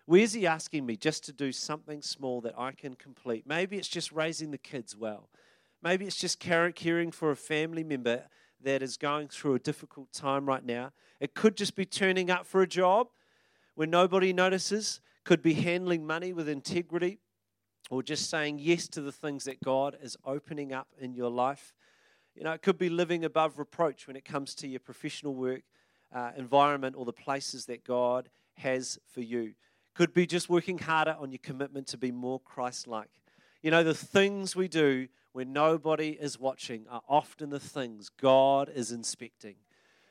Where's 0.10 0.34
He 0.34 0.48
asking 0.48 0.88
me 0.88 0.98
just 0.98 1.24
to 1.25 1.32
do 1.32 1.51
something 1.51 2.01
small 2.01 2.42
that 2.42 2.58
I 2.58 2.72
can 2.72 2.96
complete? 2.96 3.46
Maybe 3.46 3.78
it's 3.78 3.88
just 3.88 4.12
raising 4.12 4.50
the 4.50 4.58
kids 4.58 4.98
well. 4.98 5.30
Maybe 5.84 6.08
it's 6.08 6.15
just 6.15 6.39
caring 6.39 7.12
for 7.12 7.30
a 7.30 7.36
family 7.36 7.84
member 7.84 8.24
that 8.60 8.82
is 8.82 8.98
going 8.98 9.28
through 9.28 9.54
a 9.54 9.60
difficult 9.60 10.12
time 10.12 10.48
right 10.48 10.65
now. 10.65 10.93
It 11.19 11.36
could 11.36 11.56
just 11.56 11.76
be 11.76 11.86
turning 11.86 12.32
up 12.32 12.48
for 12.48 12.63
a 12.63 12.67
job 12.67 13.10
where 13.76 13.86
nobody 13.86 14.34
notices, 14.34 15.00
could 15.26 15.43
be 15.43 15.54
handling 15.54 16.08
money 16.08 16.34
with 16.34 16.50
integrity, 16.50 17.19
or 17.91 18.02
just 18.02 18.32
saying 18.32 18.58
yes 18.58 18.88
to 18.88 19.02
the 19.02 19.12
things 19.12 19.43
that 19.43 19.62
God 19.62 19.95
is 20.02 20.17
opening 20.26 20.74
up 20.74 20.88
in 21.00 21.13
your 21.13 21.30
life. 21.30 21.76
You 22.34 22.45
know, 22.45 22.54
it 22.54 22.63
could 22.63 22.80
be 22.80 22.89
living 22.89 23.26
above 23.26 23.60
reproach 23.60 24.08
when 24.08 24.15
it 24.15 24.26
comes 24.26 24.56
to 24.56 24.67
your 24.67 24.80
professional 24.80 25.36
work 25.36 25.62
uh, 26.12 26.32
environment 26.36 26.95
or 26.98 27.06
the 27.06 27.13
places 27.13 27.67
that 27.67 27.84
God 27.84 28.32
has 28.56 28.98
for 29.06 29.22
you. 29.22 29.54
Could 30.00 30.14
be 30.14 30.26
just 30.26 30.48
working 30.48 30.78
harder 30.78 31.18
on 31.20 31.30
your 31.30 31.42
commitment 31.44 31.88
to 31.88 31.98
be 31.98 32.10
more 32.10 32.40
Christ 32.40 32.88
like. 32.88 33.10
You 33.62 33.70
know, 33.70 33.84
the 33.84 33.94
things 33.94 34.56
we 34.56 34.70
do 34.70 35.10
when 35.34 35.52
nobody 35.52 36.12
is 36.12 36.40
watching 36.40 36.86
are 36.90 37.02
often 37.10 37.50
the 37.50 37.60
things 37.60 38.08
God 38.08 38.72
is 38.74 38.94
inspecting. 38.94 39.56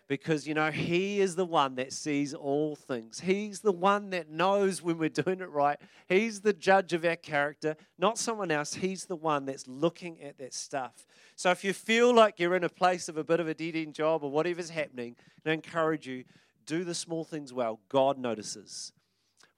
Because, 0.07 0.47
you 0.47 0.53
know, 0.53 0.71
He 0.71 1.23
is 1.23 1.37
the 1.37 1.47
one 1.47 1.77
that 1.77 1.95
sees 1.95 2.35
all 2.35 2.77
things. 2.77 3.21
He's 3.21 3.61
the 3.61 3.73
one 3.73 4.11
that 4.11 4.29
knows 4.29 4.83
when 4.83 4.99
we're 4.99 5.09
doing 5.09 5.41
it 5.41 5.49
right. 5.49 5.79
He's 6.07 6.43
the 6.43 6.53
judge 6.53 6.93
of 6.93 7.07
our 7.07 7.17
character, 7.17 7.75
not 7.99 8.19
someone 8.19 8.51
else. 8.51 8.75
He's 8.75 9.07
the 9.07 9.17
one 9.17 9.47
that's 9.47 9.67
looking 9.67 10.21
at 10.21 10.37
that 10.37 10.53
stuff. 10.53 11.07
So 11.35 11.51
if 11.51 11.65
you 11.65 11.73
feel 11.73 12.15
like 12.15 12.39
you're 12.39 12.57
in 12.57 12.65
a 12.65 12.69
place 12.69 13.09
of 13.09 13.17
a 13.17 13.25
bit 13.25 13.41
of 13.41 13.49
a 13.49 13.55
dead 13.55 13.75
end 13.75 13.95
job 13.95 14.23
or 14.23 14.31
whatever's 14.31 14.69
happening, 14.69 15.17
I 15.47 15.53
encourage 15.53 16.07
you 16.07 16.25
do 16.67 16.85
the 16.85 16.95
small 16.95 17.25
things 17.25 17.55
well. 17.55 17.81
God 17.89 18.19
notices. 18.19 18.93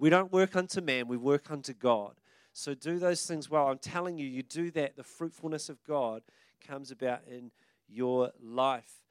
We 0.00 0.08
don't 0.08 0.32
work 0.32 0.56
unto 0.56 0.80
man, 0.80 1.08
we 1.08 1.18
work 1.18 1.50
unto 1.50 1.74
God. 1.74 2.14
So 2.54 2.72
do 2.72 2.98
those 2.98 3.26
things 3.26 3.50
well. 3.50 3.68
I'm 3.68 3.78
telling 3.78 4.16
you, 4.16 4.26
you 4.26 4.42
do 4.42 4.70
that, 4.70 4.96
the 4.96 5.04
fruitfulness 5.04 5.68
of 5.68 5.84
God 5.84 6.22
comes 6.66 6.90
about 6.90 7.20
in 7.30 7.50
your 7.86 8.32
life. 8.42 9.02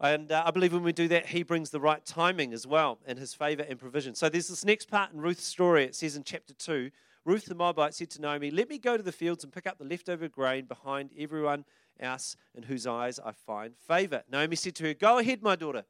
And 0.00 0.30
uh, 0.30 0.44
I 0.46 0.52
believe 0.52 0.72
when 0.72 0.84
we 0.84 0.92
do 0.92 1.08
that, 1.08 1.26
He 1.26 1.42
brings 1.42 1.70
the 1.70 1.80
right 1.80 2.06
timing 2.06 2.52
as 2.54 2.64
well 2.64 3.00
and 3.06 3.18
His 3.18 3.34
favor 3.34 3.66
and 3.68 3.76
provision. 3.76 4.14
So 4.14 4.28
there's 4.28 4.46
this 4.46 4.64
next 4.64 4.88
part 4.88 5.12
in 5.12 5.20
Ruth's 5.20 5.44
story. 5.44 5.84
It 5.84 5.96
says 5.96 6.14
in 6.14 6.22
chapter 6.22 6.54
2 6.54 6.92
Ruth 7.24 7.46
the 7.46 7.54
Moabite 7.56 7.94
said 7.94 8.10
to 8.10 8.20
Naomi, 8.22 8.52
Let 8.52 8.70
me 8.70 8.78
go 8.78 8.96
to 8.96 9.02
the 9.02 9.12
fields 9.12 9.42
and 9.42 9.52
pick 9.52 9.66
up 9.66 9.78
the 9.78 9.84
leftover 9.84 10.28
grain 10.28 10.64
behind 10.64 11.10
everyone 11.18 11.64
else 11.98 12.36
in 12.54 12.62
whose 12.62 12.86
eyes 12.86 13.18
I 13.18 13.32
find 13.32 13.74
favor. 13.76 14.22
Naomi 14.30 14.54
said 14.54 14.76
to 14.76 14.84
her, 14.84 14.94
Go 14.94 15.18
ahead, 15.18 15.42
my 15.42 15.56
daughter. 15.56 15.84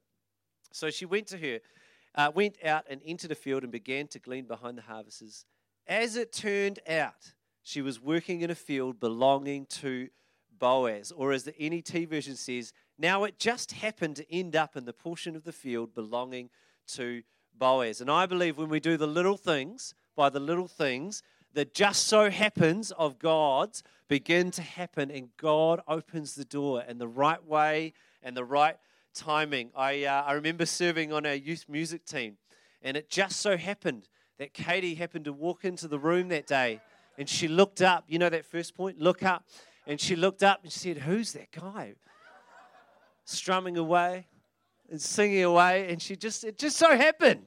So 0.72 0.90
she 0.90 1.04
went 1.04 1.26
to 1.28 1.38
her 1.38 1.60
uh, 2.14 2.30
went 2.34 2.56
out 2.64 2.84
and 2.88 3.00
entered 3.04 3.30
a 3.30 3.34
field 3.34 3.62
and 3.62 3.72
began 3.72 4.06
to 4.08 4.18
glean 4.18 4.44
behind 4.44 4.76
the 4.76 4.82
harvesters. 4.82 5.44
As 5.86 6.16
it 6.16 6.32
turned 6.32 6.80
out, 6.88 7.32
she 7.62 7.82
was 7.82 8.00
working 8.00 8.40
in 8.40 8.50
a 8.50 8.54
field 8.54 9.00
belonging 9.00 9.66
to 9.66 10.08
Boaz, 10.58 11.10
or 11.10 11.32
as 11.32 11.44
the 11.44 11.54
NET 11.58 12.08
version 12.08 12.36
says, 12.36 12.72
now 12.98 13.24
it 13.24 13.38
just 13.38 13.72
happened 13.72 14.16
to 14.16 14.32
end 14.32 14.54
up 14.54 14.76
in 14.76 14.84
the 14.84 14.92
portion 14.92 15.34
of 15.34 15.44
the 15.44 15.52
field 15.52 15.94
belonging 15.94 16.50
to 16.88 17.22
Boaz. 17.58 18.00
And 18.00 18.10
I 18.10 18.26
believe 18.26 18.58
when 18.58 18.68
we 18.68 18.80
do 18.80 18.96
the 18.96 19.06
little 19.06 19.36
things, 19.36 19.94
by 20.14 20.28
the 20.28 20.40
little 20.40 20.68
things, 20.68 21.22
that 21.54 21.74
just 21.74 22.06
so 22.06 22.30
happens 22.30 22.92
of 22.92 23.18
God's 23.18 23.82
begin 24.06 24.50
to 24.52 24.62
happen, 24.62 25.10
and 25.10 25.30
God 25.36 25.80
opens 25.88 26.34
the 26.34 26.44
door 26.44 26.82
in 26.86 26.98
the 26.98 27.08
right 27.08 27.44
way 27.44 27.92
and 28.22 28.36
the 28.36 28.44
right 28.44 28.76
timing. 29.14 29.70
I, 29.76 30.04
uh, 30.04 30.22
I 30.22 30.32
remember 30.32 30.66
serving 30.66 31.12
on 31.12 31.26
our 31.26 31.34
youth 31.34 31.66
music 31.68 32.04
team, 32.04 32.36
and 32.82 32.96
it 32.96 33.10
just 33.10 33.40
so 33.40 33.56
happened 33.56 34.08
that 34.38 34.54
Katie 34.54 34.94
happened 34.94 35.26
to 35.26 35.32
walk 35.32 35.64
into 35.64 35.88
the 35.88 35.98
room 35.98 36.28
that 36.28 36.46
day, 36.46 36.80
and 37.18 37.28
she 37.28 37.48
looked 37.48 37.82
up. 37.82 38.04
You 38.08 38.18
know 38.18 38.28
that 38.28 38.46
first 38.46 38.74
point? 38.74 38.98
Look 38.98 39.22
up. 39.22 39.44
And 39.86 40.00
she 40.00 40.14
looked 40.16 40.42
up 40.42 40.60
and 40.62 40.70
she 40.70 40.78
said, 40.78 40.98
Who's 40.98 41.32
that 41.32 41.50
guy? 41.50 41.94
Strumming 43.24 43.76
away 43.76 44.28
and 44.90 45.00
singing 45.00 45.44
away. 45.44 45.88
And 45.90 46.00
she 46.00 46.16
just, 46.16 46.44
it 46.44 46.58
just 46.58 46.76
so 46.76 46.96
happened, 46.96 47.46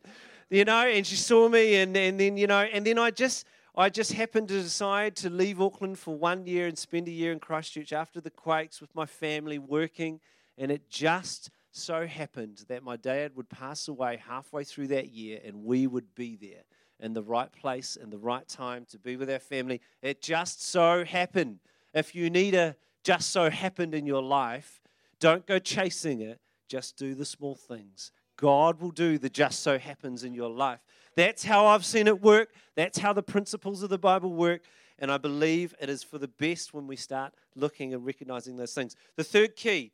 you 0.50 0.66
know, 0.66 0.86
and 0.88 1.06
she 1.06 1.16
saw 1.16 1.48
me, 1.50 1.76
and, 1.76 1.96
and 1.96 2.20
then, 2.20 2.38
you 2.38 2.48
know, 2.48 2.62
and 2.62 2.86
then 2.86 3.00
I 3.00 3.12
just, 3.12 3.46
I 3.76 3.90
just 3.90 4.14
happened 4.14 4.50
to 4.50 4.62
decide 4.62 5.16
to 5.18 5.30
leave 5.30 5.62
Auckland 5.62 6.00
for 6.00 6.16
one 6.16 6.46
year 6.46 6.68
and 6.68 6.78
spend 6.78 7.08
a 7.08 7.12
year 7.12 7.32
in 7.32 7.40
Christchurch 7.40 7.92
after 7.92 8.22
the 8.22 8.30
quakes 8.30 8.80
with 8.80 8.94
my 8.94 9.06
family 9.06 9.58
working 9.58 10.20
and 10.58 10.72
it 10.72 10.90
just 10.90 11.50
so 11.72 12.06
happened 12.06 12.64
that 12.68 12.84
my 12.84 12.96
dad 12.96 13.36
would 13.36 13.50
pass 13.50 13.88
away 13.88 14.22
halfway 14.28 14.64
through 14.64 14.88
that 14.88 15.10
year, 15.10 15.40
and 15.44 15.64
we 15.64 15.88
would 15.88 16.14
be 16.16 16.36
there 16.36 16.64
in 17.00 17.14
the 17.14 17.24
right 17.24 17.52
place 17.52 17.98
and 18.00 18.12
the 18.12 18.18
right 18.18 18.48
time 18.48 18.86
to 18.86 19.00
be 19.00 19.16
with 19.16 19.30
our 19.30 19.40
family. 19.40 19.82
It 20.02 20.22
just 20.22 20.64
so 20.64 21.04
happened. 21.04 21.60
If 21.94 22.16
you 22.16 22.30
need 22.30 22.56
a 22.56 22.76
just 23.04 23.32
so 23.32 23.50
happened 23.50 23.94
in 23.94 24.06
your 24.06 24.22
life, 24.22 24.82
don't 25.20 25.46
go 25.46 25.60
chasing 25.60 26.22
it, 26.22 26.40
just 26.70 26.96
do 26.96 27.16
the 27.16 27.26
small 27.26 27.56
things. 27.56 28.12
God 28.38 28.82
will 28.82 28.92
do 28.92 29.18
the 29.18 29.30
just 29.30 29.62
so 29.62 29.78
happens 29.78 30.24
in 30.24 30.34
your 30.34 30.50
life. 30.50 30.80
That's 31.16 31.44
how 31.44 31.66
I've 31.68 31.86
seen 31.86 32.08
it 32.08 32.22
work. 32.22 32.54
That's 32.76 32.98
how 32.98 33.14
the 33.14 33.24
principles 33.24 33.84
of 33.84 33.90
the 33.90 33.98
Bible 33.98 34.34
work. 34.34 34.64
And 34.98 35.12
I 35.12 35.18
believe 35.18 35.76
it 35.80 35.90
is 35.90 36.04
for 36.04 36.18
the 36.18 36.28
best 36.28 36.74
when 36.74 36.88
we 36.88 36.96
start 36.96 37.34
looking 37.56 37.94
and 37.94 38.06
recognizing 38.06 38.58
those 38.58 38.74
things. 38.74 38.96
The 39.16 39.24
third 39.24 39.56
key 39.56 39.92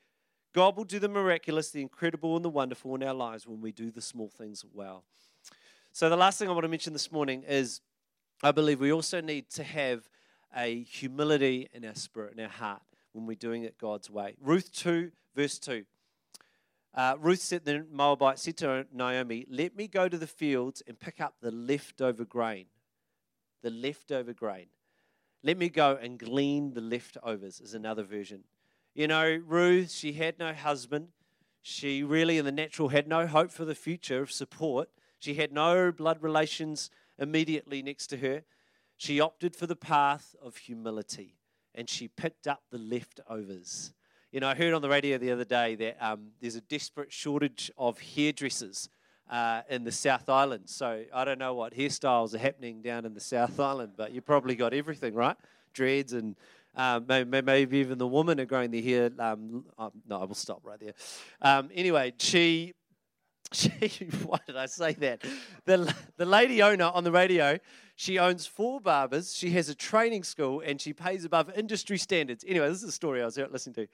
God 0.53 0.75
will 0.75 0.83
do 0.83 0.99
the 0.99 1.09
miraculous, 1.09 1.69
the 1.71 1.81
incredible, 1.81 2.35
and 2.35 2.43
the 2.43 2.49
wonderful 2.49 2.95
in 2.95 3.03
our 3.03 3.13
lives 3.13 3.47
when 3.47 3.61
we 3.61 3.71
do 3.71 3.91
the 3.91 4.01
small 4.01 4.29
things 4.29 4.65
well. 4.73 5.03
So, 5.91 6.09
the 6.09 6.17
last 6.17 6.39
thing 6.39 6.49
I 6.49 6.51
want 6.51 6.63
to 6.63 6.69
mention 6.69 6.93
this 6.93 7.11
morning 7.11 7.43
is 7.47 7.81
I 8.41 8.51
believe 8.51 8.79
we 8.79 8.91
also 8.91 9.21
need 9.21 9.49
to 9.51 9.63
have 9.63 10.09
a 10.55 10.83
humility 10.83 11.67
in 11.73 11.85
our 11.85 11.95
spirit, 11.95 12.33
in 12.33 12.43
our 12.43 12.49
heart, 12.49 12.81
when 13.11 13.25
we're 13.25 13.35
doing 13.35 13.63
it 13.63 13.77
God's 13.77 14.09
way. 14.09 14.35
Ruth 14.41 14.71
2, 14.73 15.11
verse 15.35 15.59
2. 15.59 15.85
Uh, 16.95 17.15
Ruth 17.19 17.41
said, 17.41 17.65
the 17.65 17.85
Moabite 17.91 18.39
said 18.39 18.57
to 18.57 18.87
Naomi, 18.91 19.45
Let 19.49 19.75
me 19.75 19.87
go 19.87 20.09
to 20.09 20.17
the 20.17 20.27
fields 20.27 20.81
and 20.87 20.99
pick 20.99 21.21
up 21.21 21.35
the 21.41 21.51
leftover 21.51 22.25
grain. 22.25 22.65
The 23.61 23.69
leftover 23.69 24.33
grain. 24.33 24.67
Let 25.43 25.57
me 25.57 25.69
go 25.69 25.97
and 26.01 26.17
glean 26.17 26.73
the 26.73 26.81
leftovers, 26.81 27.61
is 27.61 27.73
another 27.73 28.03
version. 28.03 28.43
You 28.93 29.07
know, 29.07 29.41
Ruth, 29.45 29.91
she 29.91 30.13
had 30.13 30.39
no 30.39 30.53
husband. 30.53 31.09
She 31.61 32.03
really, 32.03 32.37
in 32.37 32.45
the 32.45 32.51
natural, 32.51 32.89
had 32.89 33.07
no 33.07 33.27
hope 33.27 33.51
for 33.51 33.65
the 33.65 33.75
future 33.75 34.21
of 34.21 34.31
support. 34.31 34.89
She 35.19 35.35
had 35.35 35.51
no 35.51 35.91
blood 35.91 36.23
relations 36.23 36.89
immediately 37.17 37.81
next 37.81 38.07
to 38.07 38.17
her. 38.17 38.43
She 38.97 39.19
opted 39.19 39.55
for 39.55 39.67
the 39.67 39.75
path 39.75 40.35
of 40.41 40.57
humility 40.57 41.35
and 41.75 41.89
she 41.89 42.07
picked 42.07 42.47
up 42.47 42.63
the 42.71 42.77
leftovers. 42.77 43.93
You 44.31 44.39
know, 44.39 44.47
I 44.47 44.55
heard 44.55 44.73
on 44.73 44.81
the 44.81 44.89
radio 44.89 45.17
the 45.17 45.31
other 45.31 45.45
day 45.45 45.75
that 45.75 45.97
um, 46.01 46.31
there's 46.41 46.55
a 46.55 46.61
desperate 46.61 47.11
shortage 47.11 47.71
of 47.77 47.99
hairdressers 47.99 48.89
uh, 49.29 49.61
in 49.69 49.83
the 49.83 49.91
South 49.91 50.29
Island. 50.29 50.63
So 50.65 51.03
I 51.13 51.25
don't 51.25 51.39
know 51.39 51.53
what 51.53 51.73
hairstyles 51.73 52.33
are 52.33 52.39
happening 52.39 52.81
down 52.81 53.05
in 53.05 53.13
the 53.13 53.19
South 53.19 53.59
Island, 53.59 53.93
but 53.95 54.11
you 54.11 54.21
probably 54.21 54.55
got 54.55 54.73
everything, 54.73 55.13
right? 55.13 55.37
Dreads 55.73 56.13
and 56.13 56.35
um, 56.75 57.05
maybe, 57.07 57.41
maybe, 57.41 57.77
even 57.79 57.97
the 57.97 58.07
women 58.07 58.39
are 58.39 58.45
growing 58.45 58.71
their 58.71 58.81
hair. 58.81 59.11
Um, 59.19 59.65
oh, 59.77 59.91
no, 60.07 60.21
I 60.21 60.25
will 60.25 60.35
stop 60.35 60.61
right 60.63 60.79
there. 60.79 60.93
Um, 61.41 61.69
anyway, 61.73 62.13
she 62.19 62.73
she, 63.51 63.69
why 64.25 64.39
did 64.45 64.55
I 64.55 64.67
say 64.67 64.93
that? 64.93 65.23
The, 65.65 65.93
the 66.17 66.25
lady 66.25 66.61
owner 66.61 66.85
on 66.85 67.03
the 67.03 67.11
radio, 67.11 67.57
she 67.95 68.19
owns 68.19 68.45
four 68.45 68.79
barbers, 68.79 69.35
she 69.35 69.49
has 69.51 69.69
a 69.69 69.75
training 69.75 70.23
school, 70.23 70.61
and 70.63 70.79
she 70.79 70.93
pays 70.93 71.25
above 71.25 71.51
industry 71.55 71.97
standards. 71.97 72.45
Anyway, 72.47 72.67
this 72.69 72.83
is 72.83 72.89
a 72.89 72.91
story 72.91 73.21
I 73.21 73.25
was 73.25 73.37
listening 73.37 73.73
to. 73.75 73.87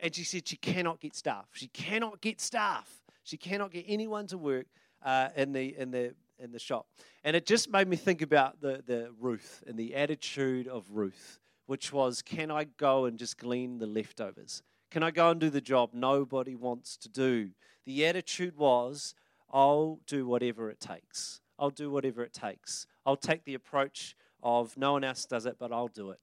And 0.00 0.14
she 0.14 0.24
said 0.24 0.48
she 0.48 0.56
cannot 0.56 1.00
get 1.00 1.14
staff. 1.14 1.46
She 1.52 1.68
cannot 1.68 2.20
get 2.20 2.40
staff. 2.40 3.00
She 3.22 3.36
cannot 3.36 3.70
get 3.70 3.84
anyone 3.88 4.26
to 4.26 4.38
work 4.38 4.66
uh, 5.04 5.28
in, 5.36 5.52
the, 5.52 5.76
in, 5.78 5.90
the, 5.90 6.14
in 6.38 6.50
the 6.50 6.58
shop. 6.58 6.86
And 7.24 7.36
it 7.36 7.46
just 7.46 7.70
made 7.70 7.88
me 7.88 7.96
think 7.96 8.22
about 8.22 8.60
the, 8.60 8.82
the 8.86 9.10
Ruth 9.20 9.62
and 9.66 9.78
the 9.78 9.94
attitude 9.94 10.66
of 10.66 10.84
Ruth, 10.90 11.38
which 11.66 11.92
was, 11.92 12.22
can 12.22 12.50
I 12.50 12.64
go 12.64 13.04
and 13.04 13.18
just 13.18 13.38
glean 13.38 13.78
the 13.78 13.86
leftovers? 13.86 14.62
Can 14.90 15.02
I 15.02 15.10
go 15.10 15.30
and 15.30 15.40
do 15.40 15.50
the 15.50 15.60
job 15.60 15.90
nobody 15.92 16.54
wants 16.54 16.96
to 16.98 17.08
do? 17.08 17.50
The 17.84 18.06
attitude 18.06 18.56
was, 18.56 19.14
I'll 19.52 20.00
do 20.06 20.26
whatever 20.26 20.70
it 20.70 20.80
takes. 20.80 21.40
I'll 21.58 21.70
do 21.70 21.90
whatever 21.90 22.22
it 22.22 22.32
takes. 22.32 22.86
I'll 23.04 23.16
take 23.16 23.44
the 23.44 23.54
approach 23.54 24.16
of 24.42 24.76
no 24.76 24.92
one 24.92 25.04
else 25.04 25.24
does 25.24 25.46
it, 25.46 25.56
but 25.58 25.72
I'll 25.72 25.88
do 25.88 26.10
it. 26.10 26.20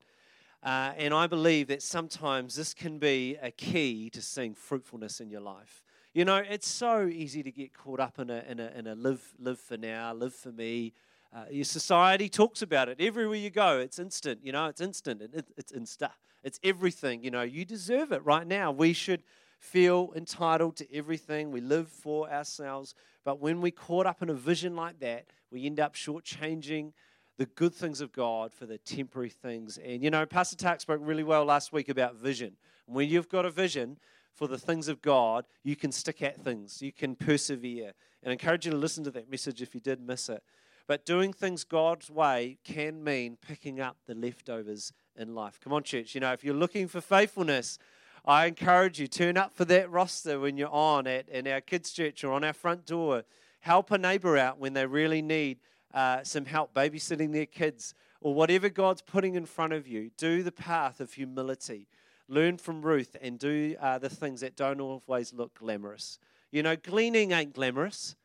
Uh, 0.62 0.94
and 0.98 1.14
I 1.14 1.28
believe 1.28 1.68
that 1.68 1.82
sometimes 1.82 2.56
this 2.56 2.74
can 2.74 2.98
be 2.98 3.38
a 3.42 3.52
key 3.52 4.10
to 4.12 4.22
seeing 4.22 4.54
fruitfulness 4.56 5.20
in 5.20 5.30
your 5.30 5.42
life. 5.42 5.84
You 6.14 6.24
know, 6.26 6.38
it's 6.38 6.70
so 6.70 7.08
easy 7.08 7.44
to 7.44 7.52
get 7.52 7.74
caught 7.74 8.00
up 8.00 8.20
in 8.20 8.30
a, 8.30 8.44
in 8.48 8.60
a, 8.60 8.68
in 8.68 8.88
a 8.88 8.96
live, 8.96 9.34
live 9.40 9.60
for 9.60 9.78
now, 9.78 10.14
live 10.14 10.34
for 10.34 10.52
me. 10.52 10.94
Uh, 11.34 11.46
your 11.50 11.66
society 11.66 12.30
talks 12.30 12.62
about 12.62 12.90
it 12.90 12.98
everywhere 13.00 13.36
you 13.36 13.50
go. 13.50 13.80
It's 13.80 13.98
instant, 13.98 14.42
you 14.44 14.52
know, 14.52 14.68
it's 14.68 14.82
instant. 14.82 15.22
It, 15.22 15.46
it's 15.58 15.72
insta. 15.72 16.12
It's 16.44 16.60
everything, 16.64 17.24
you 17.24 17.32
know. 17.32 17.42
You 17.42 17.66
deserve 17.66 18.12
it 18.12 18.24
right 18.24 18.46
now. 18.46 18.72
We 18.72 18.94
should 18.94 19.24
feel 19.58 20.12
entitled 20.16 20.76
to 20.76 20.96
everything. 20.96 21.52
We 21.52 21.62
live 21.62 21.88
for 21.88 22.30
ourselves. 22.30 22.94
But 23.24 23.40
when 23.40 23.62
we 23.62 23.72
caught 23.72 24.06
up 24.06 24.22
in 24.22 24.30
a 24.30 24.34
vision 24.34 24.76
like 24.76 25.00
that, 25.00 25.26
we 25.50 25.66
end 25.66 25.80
up 25.80 25.96
shortchanging 25.96 26.92
the 27.38 27.46
good 27.48 27.74
things 27.74 28.00
of 28.00 28.12
God 28.12 28.54
for 28.54 28.66
the 28.68 28.78
temporary 28.78 29.30
things. 29.30 29.80
And 29.80 30.04
you 30.04 30.12
know, 30.12 30.26
Pastor 30.26 30.56
Tak 30.56 30.82
spoke 30.82 31.00
really 31.02 31.24
well 31.24 31.46
last 31.46 31.74
week 31.74 31.90
about 31.90 32.16
vision. 32.16 32.58
When 32.86 33.10
you've 33.10 33.30
got 33.30 33.46
a 33.46 33.50
vision 33.50 33.98
for 34.34 34.48
the 34.48 34.58
things 34.58 34.88
of 34.88 35.02
God, 35.02 35.46
you 35.64 35.76
can 35.76 35.92
stick 35.92 36.22
at 36.22 36.44
things, 36.44 36.82
you 36.82 36.92
can 36.92 37.16
persevere. 37.16 37.94
And 38.22 38.30
I 38.30 38.34
encourage 38.34 38.66
you 38.66 38.72
to 38.72 38.78
listen 38.78 39.04
to 39.06 39.12
that 39.12 39.32
message 39.32 39.62
if 39.62 39.74
you 39.74 39.82
did 39.82 40.00
miss 40.00 40.30
it. 40.30 40.44
But 40.88 41.06
doing 41.06 41.32
things 41.32 41.64
God's 41.64 42.10
way 42.10 42.58
can 42.64 43.04
mean 43.04 43.38
picking 43.42 43.80
up 43.80 43.98
the 44.06 44.16
leftovers 44.16 44.92
in 45.16 45.34
life. 45.34 45.60
Come 45.64 45.74
on, 45.74 45.84
church. 45.84 46.14
You 46.14 46.22
know, 46.22 46.34
if 46.34 46.44
you're 46.44 46.54
looking 46.54 46.88
for 46.88 47.00
faithfulness, 47.00 47.78
I 48.26 48.46
encourage 48.46 49.00
you, 49.00 49.08
turn 49.08 49.38
up 49.38 49.54
for 49.54 49.66
that 49.66 49.90
roster 49.90 50.40
when 50.40 50.58
you're 50.58 50.70
on 50.70 51.08
at 51.08 51.28
in 51.30 51.48
our 51.48 51.62
kids' 51.62 51.92
church 51.92 52.24
or 52.24 52.34
on 52.34 52.44
our 52.44 52.54
front 52.54 52.86
door. 52.86 53.24
Help 53.62 53.92
a 53.92 53.98
neighbor 53.98 54.38
out 54.38 54.60
when 54.60 54.74
they 54.74 54.86
really 54.86 55.22
need 55.22 55.60
uh, 55.94 56.24
some 56.24 56.46
help 56.46 56.74
babysitting 56.74 57.32
their 57.32 57.46
kids 57.46 57.94
or 58.20 58.34
whatever 58.34 58.70
God's 58.70 59.02
putting 59.02 59.36
in 59.36 59.46
front 59.46 59.74
of 59.74 59.88
you. 59.88 60.12
Do 60.18 60.44
the 60.44 60.52
path 60.52 61.00
of 61.00 61.14
humility. 61.14 61.88
Learn 62.30 62.58
from 62.58 62.82
Ruth 62.82 63.16
and 63.22 63.38
do 63.38 63.76
uh, 63.80 64.00
the 64.00 64.10
things 64.10 64.42
that 64.42 64.56
don't 64.56 64.80
always 64.80 65.34
look 65.34 65.54
glamorous. 65.60 66.20
You 66.52 66.64
know, 66.64 66.76
gleaning 66.76 67.32
ain't 67.32 67.54
glamorous. 67.54 68.16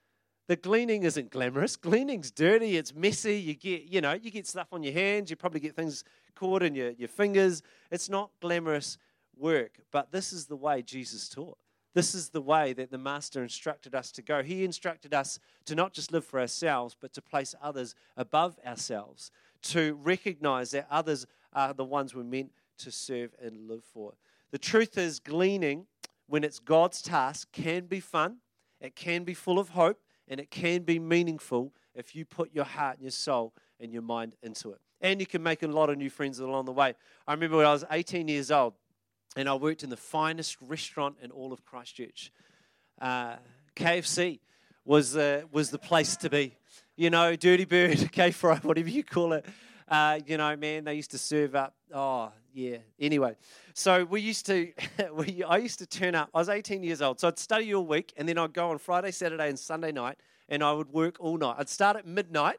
The 0.49 0.57
gleaning 0.57 1.03
isn't 1.03 1.31
glamorous. 1.31 1.77
Gleaning's 1.77 2.31
dirty. 2.31 2.79
It's 2.79 2.95
messy. 2.95 3.39
You 3.39 3.55
get, 3.55 3.83
you 3.83 4.01
know, 4.01 4.15
you 4.15 4.31
get 4.31 4.47
stuff 4.47 4.69
on 4.73 4.83
your 4.83 4.95
hands. 4.95 5.29
You 5.29 5.37
probably 5.37 5.61
get 5.61 5.77
things 5.77 6.05
caught 6.35 6.63
in 6.63 6.75
your, 6.75 6.91
your 6.93 7.09
fingers. 7.09 7.63
It's 7.91 8.09
not 8.09 8.31
glamorous 8.41 8.97
work. 9.37 9.79
But 9.93 10.11
this 10.11 10.33
is 10.33 10.47
the 10.47 10.57
way 10.57 10.81
Jesus 10.81 11.29
taught. 11.29 11.59
This 11.95 12.15
is 12.15 12.31
the 12.31 12.41
way 12.41 12.73
that 12.73 12.91
the 12.91 12.99
Master 12.99 13.43
instructed 13.43 13.95
us 13.95 14.11
to 14.13 14.23
go. 14.23 14.43
He 14.43 14.65
instructed 14.65 15.13
us 15.13 15.39
to 15.67 15.75
not 15.75 15.93
just 15.93 16.13
live 16.13 16.25
for 16.25 16.41
ourselves, 16.41 16.97
but 16.99 17.13
to 17.13 17.23
place 17.23 17.55
others 17.61 17.95
above 18.17 18.59
ourselves, 18.67 19.31
to 19.63 19.99
recognize 20.03 20.71
that 20.71 20.87
others 20.91 21.27
are 21.53 21.75
the 21.75 21.85
ones 21.85 22.15
we're 22.15 22.25
meant 22.25 22.53
to 22.79 22.91
serve 22.91 23.35
and 23.43 23.69
live 23.69 23.85
for. 23.85 24.15
The 24.51 24.59
truth 24.59 24.97
is, 24.97 25.19
gleaning, 25.19 25.87
when 26.27 26.45
it's 26.45 26.59
God's 26.59 27.03
task, 27.03 27.53
can 27.53 27.87
be 27.87 28.01
fun, 28.01 28.37
it 28.81 28.95
can 28.95 29.25
be 29.25 29.35
full 29.35 29.59
of 29.59 29.71
hope, 29.71 29.99
and 30.29 30.39
it 30.39 30.51
can 30.51 30.83
be 30.83 30.99
meaningful 30.99 31.73
if 31.95 32.15
you 32.15 32.25
put 32.25 32.55
your 32.55 32.65
heart 32.65 32.97
and 32.97 33.03
your 33.03 33.11
soul 33.11 33.53
and 33.81 33.93
your 33.93 34.03
mind 34.03 34.37
into 34.43 34.73
it. 34.73 34.81
And 35.01 35.21
you 35.21 35.27
can 35.27 35.43
make 35.43 35.63
a 35.63 35.67
lot 35.67 35.91
of 35.91 35.99
new 35.99 36.11
friends 36.11 36.39
along 36.39 36.67
the 36.67 36.73
way. 36.73 36.95
I 37.27 37.33
remember 37.33 37.57
when 37.57 37.67
I 37.67 37.73
was 37.73 37.85
18 37.91 38.29
years 38.29 38.51
old, 38.51 38.75
and 39.37 39.49
I 39.49 39.55
worked 39.55 39.83
in 39.83 39.91
the 39.91 39.97
finest 39.97 40.57
restaurant 40.61 41.17
in 41.23 41.31
all 41.31 41.53
of 41.53 41.65
Christchurch. 41.65 42.33
Uh, 43.01 43.37
KFC 43.77 44.41
was 44.85 45.13
the, 45.13 45.47
was 45.53 45.71
the 45.71 45.79
place 45.79 46.17
to 46.17 46.31
be. 46.31 46.57
You 46.97 47.11
know, 47.11 47.37
Dirty 47.37 47.65
Bird, 47.65 48.09
K-Fry, 48.13 48.57
whatever 48.59 48.89
you 48.89 49.05
call 49.05 49.35
it. 49.35 49.45
Uh, 49.87 50.19
you 50.27 50.37
know, 50.37 50.57
man, 50.57 50.85
they 50.85 50.95
used 50.95 51.13
to 51.13 51.19
serve 51.19 51.55
up. 51.55 51.75
Oh, 51.95 52.33
yeah. 52.53 52.79
Anyway, 52.99 53.37
so 53.75 54.05
we 54.05 54.21
used 54.21 54.47
to, 54.47 54.73
we, 55.13 55.45
I 55.45 55.59
used 55.59 55.79
to 55.81 55.87
turn 55.87 56.15
up. 56.15 56.31
I 56.35 56.39
was 56.39 56.49
18 56.49 56.83
years 56.83 57.03
old, 57.03 57.21
so 57.21 57.29
I'd 57.29 57.39
study 57.39 57.75
all 57.75 57.87
week, 57.87 58.13
and 58.17 58.29
then 58.29 58.39
I'd 58.39 58.53
go 58.53 58.71
on 58.71 58.79
Friday, 58.79 59.11
Saturday, 59.11 59.49
and 59.49 59.59
Sunday 59.59 59.93
night, 59.93 60.19
and 60.49 60.63
I 60.63 60.73
would 60.73 60.93
work 60.93 61.17
all 61.21 61.37
night. 61.37 61.57
I'd 61.59 61.69
start 61.69 61.97
at 61.97 62.07
midnight, 62.07 62.59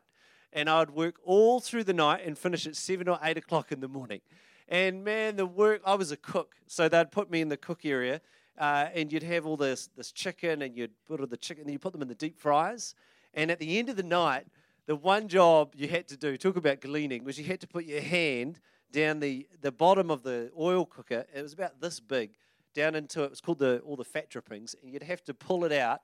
and 0.53 0.69
I 0.69 0.79
would 0.79 0.91
work 0.91 1.15
all 1.23 1.59
through 1.59 1.83
the 1.83 1.93
night 1.93 2.25
and 2.25 2.37
finish 2.37 2.65
at 2.67 2.75
seven 2.75 3.07
or 3.07 3.19
eight 3.23 3.37
o'clock 3.37 3.71
in 3.71 3.79
the 3.79 3.87
morning. 3.87 4.21
And 4.67 5.03
man, 5.03 5.35
the 5.35 5.45
work, 5.45 5.81
I 5.85 5.95
was 5.95 6.11
a 6.11 6.17
cook. 6.17 6.55
So 6.67 6.87
they'd 6.87 7.11
put 7.11 7.31
me 7.31 7.41
in 7.41 7.49
the 7.49 7.57
cook 7.57 7.85
area 7.85 8.21
uh, 8.57 8.87
and 8.93 9.11
you'd 9.11 9.23
have 9.23 9.45
all 9.45 9.57
this, 9.57 9.89
this 9.97 10.11
chicken 10.11 10.61
and 10.61 10.77
you'd 10.77 10.91
put 11.07 11.19
all 11.19 11.27
the 11.27 11.37
chicken 11.37 11.63
and 11.63 11.73
you 11.73 11.79
put 11.79 11.91
them 11.91 12.03
in 12.03 12.07
the 12.07 12.15
deep 12.15 12.39
fryers. 12.39 12.93
And 13.33 13.49
at 13.49 13.59
the 13.59 13.79
end 13.79 13.89
of 13.89 13.95
the 13.95 14.03
night, 14.03 14.45
the 14.85 14.95
one 14.95 15.27
job 15.27 15.73
you 15.75 15.87
had 15.87 16.07
to 16.09 16.17
do, 16.17 16.37
talk 16.37 16.55
about 16.55 16.81
gleaning, 16.81 17.23
was 17.23 17.37
you 17.37 17.45
had 17.45 17.61
to 17.61 17.67
put 17.67 17.85
your 17.85 18.01
hand 18.01 18.59
down 18.91 19.19
the, 19.19 19.47
the 19.61 19.71
bottom 19.71 20.09
of 20.09 20.23
the 20.23 20.51
oil 20.57 20.85
cooker. 20.85 21.25
It 21.33 21.41
was 21.41 21.53
about 21.53 21.79
this 21.81 21.99
big, 21.99 22.31
down 22.73 22.95
into 22.95 23.23
it 23.23 23.29
was 23.29 23.41
called 23.41 23.59
the 23.59 23.79
all 23.85 23.95
the 23.95 24.03
fat 24.03 24.29
drippings, 24.29 24.75
and 24.81 24.91
you'd 24.91 25.03
have 25.03 25.23
to 25.25 25.33
pull 25.33 25.65
it 25.65 25.71
out, 25.71 26.01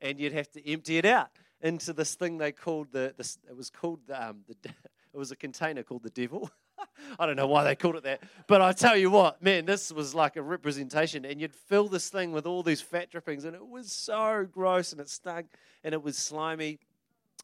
and 0.00 0.18
you'd 0.18 0.32
have 0.32 0.50
to 0.52 0.70
empty 0.70 0.98
it 0.98 1.04
out 1.04 1.30
into 1.60 1.92
this 1.92 2.14
thing 2.14 2.38
they 2.38 2.52
called 2.52 2.88
the, 2.92 3.14
this, 3.16 3.38
it 3.48 3.56
was 3.56 3.70
called 3.70 4.00
the, 4.06 4.28
um, 4.28 4.38
the 4.46 4.54
it 5.14 5.16
was 5.16 5.30
a 5.30 5.36
container 5.36 5.82
called 5.82 6.02
the 6.02 6.10
devil. 6.10 6.50
I 7.18 7.26
don't 7.26 7.36
know 7.36 7.46
why 7.46 7.64
they 7.64 7.74
called 7.74 7.96
it 7.96 8.04
that. 8.04 8.22
But 8.46 8.60
I 8.60 8.72
tell 8.72 8.96
you 8.96 9.10
what, 9.10 9.42
man, 9.42 9.64
this 9.64 9.90
was 9.90 10.14
like 10.14 10.36
a 10.36 10.42
representation. 10.42 11.24
And 11.24 11.40
you'd 11.40 11.54
fill 11.54 11.88
this 11.88 12.08
thing 12.08 12.32
with 12.32 12.46
all 12.46 12.62
these 12.62 12.80
fat 12.80 13.10
drippings, 13.10 13.44
and 13.44 13.54
it 13.54 13.66
was 13.66 13.92
so 13.92 14.46
gross 14.50 14.92
and 14.92 15.00
it 15.00 15.08
stunk 15.08 15.46
and 15.82 15.92
it 15.92 16.02
was 16.02 16.16
slimy. 16.16 16.78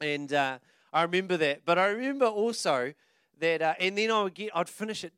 And 0.00 0.33
uh, 0.33 0.59
I 0.92 1.02
remember 1.02 1.37
that. 1.37 1.62
But 1.64 1.78
I 1.78 1.87
remember 1.87 2.26
also 2.26 2.94
that, 3.40 3.62
uh, 3.62 3.75
and 3.79 3.97
then 3.97 4.11
I 4.11 4.23
would 4.23 4.35
get, 4.35 4.51
I'd 4.55 4.68
finish 4.68 5.05
it 5.05 5.12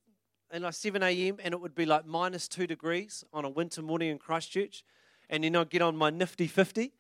at 0.50 0.62
like 0.62 0.74
7 0.74 1.02
a.m. 1.02 1.36
and 1.42 1.54
it 1.54 1.60
would 1.60 1.74
be 1.74 1.86
like 1.86 2.06
minus 2.06 2.48
two 2.48 2.66
degrees 2.66 3.24
on 3.32 3.44
a 3.44 3.48
winter 3.48 3.82
morning 3.82 4.10
in 4.10 4.18
Christchurch. 4.18 4.84
And 5.28 5.42
then 5.42 5.56
I'd 5.56 5.70
get 5.70 5.82
on 5.82 5.96
my 5.96 6.10
nifty 6.10 6.46
50. 6.46 6.92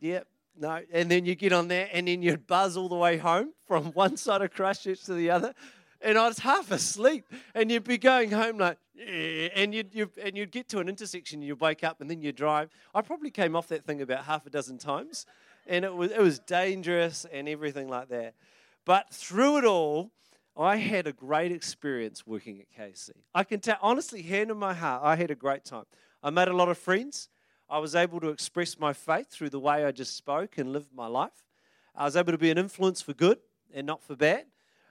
Yep, 0.00 0.26
no. 0.58 0.80
And 0.92 1.10
then 1.10 1.24
you 1.24 1.34
get 1.36 1.52
on 1.52 1.68
there, 1.68 1.88
and 1.92 2.08
then 2.08 2.22
you'd 2.22 2.46
buzz 2.46 2.76
all 2.76 2.88
the 2.88 2.96
way 2.96 3.16
home 3.16 3.52
from 3.66 3.84
one 3.92 4.16
side 4.16 4.42
of 4.42 4.52
Christchurch 4.52 5.04
to 5.04 5.14
the 5.14 5.30
other. 5.30 5.54
And 6.00 6.18
I 6.18 6.26
was 6.26 6.40
half 6.40 6.72
asleep, 6.72 7.24
and 7.54 7.70
you'd 7.70 7.84
be 7.84 7.96
going 7.96 8.32
home 8.32 8.58
like, 8.58 8.78
yeah, 8.94 9.48
and 9.54 9.72
you'd, 9.72 9.94
you'd 9.94 10.18
and 10.18 10.36
you'd 10.36 10.50
get 10.50 10.68
to 10.70 10.80
an 10.80 10.88
intersection, 10.88 11.38
and 11.38 11.46
you'd 11.46 11.60
wake 11.60 11.84
up, 11.84 12.00
and 12.00 12.10
then 12.10 12.20
you 12.20 12.32
drive. 12.32 12.70
I 12.92 13.02
probably 13.02 13.30
came 13.30 13.54
off 13.54 13.68
that 13.68 13.84
thing 13.84 14.02
about 14.02 14.24
half 14.24 14.44
a 14.44 14.50
dozen 14.50 14.78
times, 14.78 15.26
and 15.66 15.84
it 15.84 15.94
was 15.94 16.10
it 16.10 16.20
was 16.20 16.40
dangerous 16.40 17.24
and 17.32 17.48
everything 17.48 17.88
like 17.88 18.08
that. 18.08 18.34
But 18.84 19.12
through 19.12 19.58
it 19.58 19.64
all, 19.64 20.10
I 20.56 20.76
had 20.76 21.06
a 21.06 21.12
great 21.12 21.52
experience 21.52 22.26
working 22.26 22.60
at 22.60 22.66
KFC. 22.70 23.10
I 23.34 23.44
can 23.44 23.60
tell, 23.60 23.78
honestly, 23.80 24.22
hand 24.22 24.50
in 24.50 24.58
my 24.58 24.74
heart, 24.74 25.02
I 25.04 25.16
had 25.16 25.30
a 25.30 25.34
great 25.34 25.64
time. 25.64 25.84
I 26.22 26.30
made 26.30 26.48
a 26.48 26.56
lot 26.56 26.68
of 26.68 26.76
friends. 26.76 27.28
I 27.70 27.78
was 27.78 27.94
able 27.94 28.20
to 28.20 28.28
express 28.28 28.78
my 28.78 28.92
faith 28.92 29.30
through 29.30 29.50
the 29.50 29.60
way 29.60 29.84
I 29.84 29.92
just 29.92 30.16
spoke 30.16 30.58
and 30.58 30.72
lived 30.72 30.92
my 30.94 31.06
life. 31.06 31.46
I 31.94 32.04
was 32.04 32.16
able 32.16 32.32
to 32.32 32.38
be 32.38 32.50
an 32.50 32.58
influence 32.58 33.00
for 33.00 33.14
good 33.14 33.38
and 33.72 33.86
not 33.86 34.02
for 34.02 34.14
bad. 34.14 34.44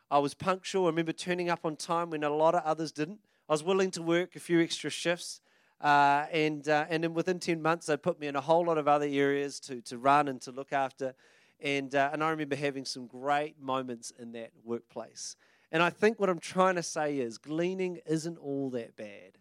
I 0.10 0.20
was 0.20 0.34
punctual. 0.34 0.86
I 0.86 0.88
remember 0.88 1.14
turning 1.14 1.50
up 1.50 1.60
on 1.64 1.76
time 1.76 2.10
when 2.10 2.24
a 2.24 2.30
lot 2.30 2.56
of 2.56 2.64
others 2.64 2.92
didn't. 2.92 3.20
I 3.48 3.54
was 3.54 3.64
willing 3.64 3.92
to 3.92 4.02
work 4.02 4.36
a 4.36 4.40
few 4.40 4.62
extra 4.62 4.90
shifts. 4.90 5.42
Uh, 5.80 6.26
and, 6.32 6.68
uh, 6.68 6.86
and 6.90 7.04
then 7.04 7.14
within 7.14 7.40
10 7.40 7.62
months, 7.62 7.88
they 7.88 7.98
put 7.98 8.20
me 8.20 8.28
in 8.28 8.36
a 8.36 8.42
whole 8.42 8.66
lot 8.66 8.78
of 8.78 8.88
other 8.88 9.08
areas 9.08 9.60
to, 9.62 9.82
to 9.82 9.98
run 9.98 10.28
and 10.28 10.42
to 10.42 10.52
look 10.52 10.74
after. 10.74 11.14
And, 11.62 11.94
uh, 11.94 12.10
and 12.12 12.24
I 12.24 12.30
remember 12.30 12.56
having 12.56 12.86
some 12.86 13.08
great 13.08 13.62
moments 13.62 14.12
in 14.18 14.32
that 14.34 14.52
workplace. 14.64 15.36
And 15.72 15.82
I 15.82 15.90
think 15.90 16.20
what 16.20 16.30
I'm 16.30 16.40
trying 16.40 16.76
to 16.76 16.84
say 16.84 17.20
is 17.20 17.38
gleaning 17.38 18.00
isn't 18.06 18.38
all 18.38 18.70
that 18.72 18.96
bad. 18.96 19.38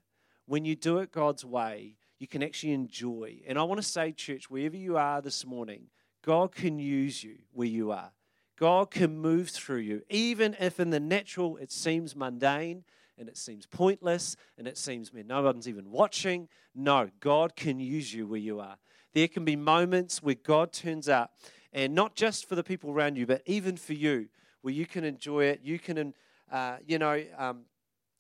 When 0.46 0.64
you 0.64 0.76
do 0.76 0.98
it 0.98 1.12
God's 1.12 1.44
way, 1.44 1.96
you 2.18 2.26
can 2.26 2.42
actually 2.42 2.72
enjoy. 2.72 3.40
And 3.46 3.59
I 3.59 3.62
want 3.62 3.80
to 3.80 3.87
say, 3.87 4.12
church, 4.12 4.50
wherever 4.50 4.76
you 4.76 4.96
are 4.96 5.22
this 5.22 5.46
morning, 5.46 5.87
God 6.22 6.54
can 6.54 6.78
use 6.78 7.24
you 7.24 7.38
where 7.52 7.66
you 7.66 7.90
are. 7.90 8.12
God 8.59 8.90
can 8.90 9.18
move 9.18 9.48
through 9.48 9.78
you, 9.78 10.02
even 10.11 10.54
if 10.61 10.78
in 10.78 10.90
the 10.90 11.00
natural 11.00 11.56
it 11.56 11.72
seems 11.72 12.14
mundane 12.14 12.85
and 13.16 13.26
it 13.26 13.38
seems 13.38 13.64
pointless 13.64 14.37
and 14.59 14.68
it 14.68 14.76
seems 14.76 15.14
man, 15.14 15.26
no 15.26 15.42
one's 15.42 15.66
even 15.66 15.90
watching. 15.90 16.46
No, 16.74 17.09
God 17.20 17.56
can 17.56 17.80
use 17.80 18.12
you 18.12 18.26
where 18.26 18.38
you 18.38 18.61
are. 18.61 18.76
There 19.14 19.28
can 19.28 19.46
be 19.46 19.56
moments 19.56 20.22
where 20.22 20.35
God 20.35 20.72
turns 20.72 21.09
up, 21.09 21.33
and 21.72 21.94
not 21.94 22.14
just 22.14 22.48
for 22.48 22.54
the 22.54 22.64
people 22.64 22.90
around 22.90 23.16
you, 23.16 23.26
but 23.26 23.42
even 23.46 23.76
for 23.76 23.94
you, 23.94 24.28
where 24.62 24.74
you 24.74 24.87
can 24.87 25.04
enjoy 25.04 25.44
it. 25.44 25.61
You 25.62 25.78
can, 25.78 26.14
uh, 26.50 26.76
you 26.87 26.98
know, 26.98 27.22
um, 27.38 27.62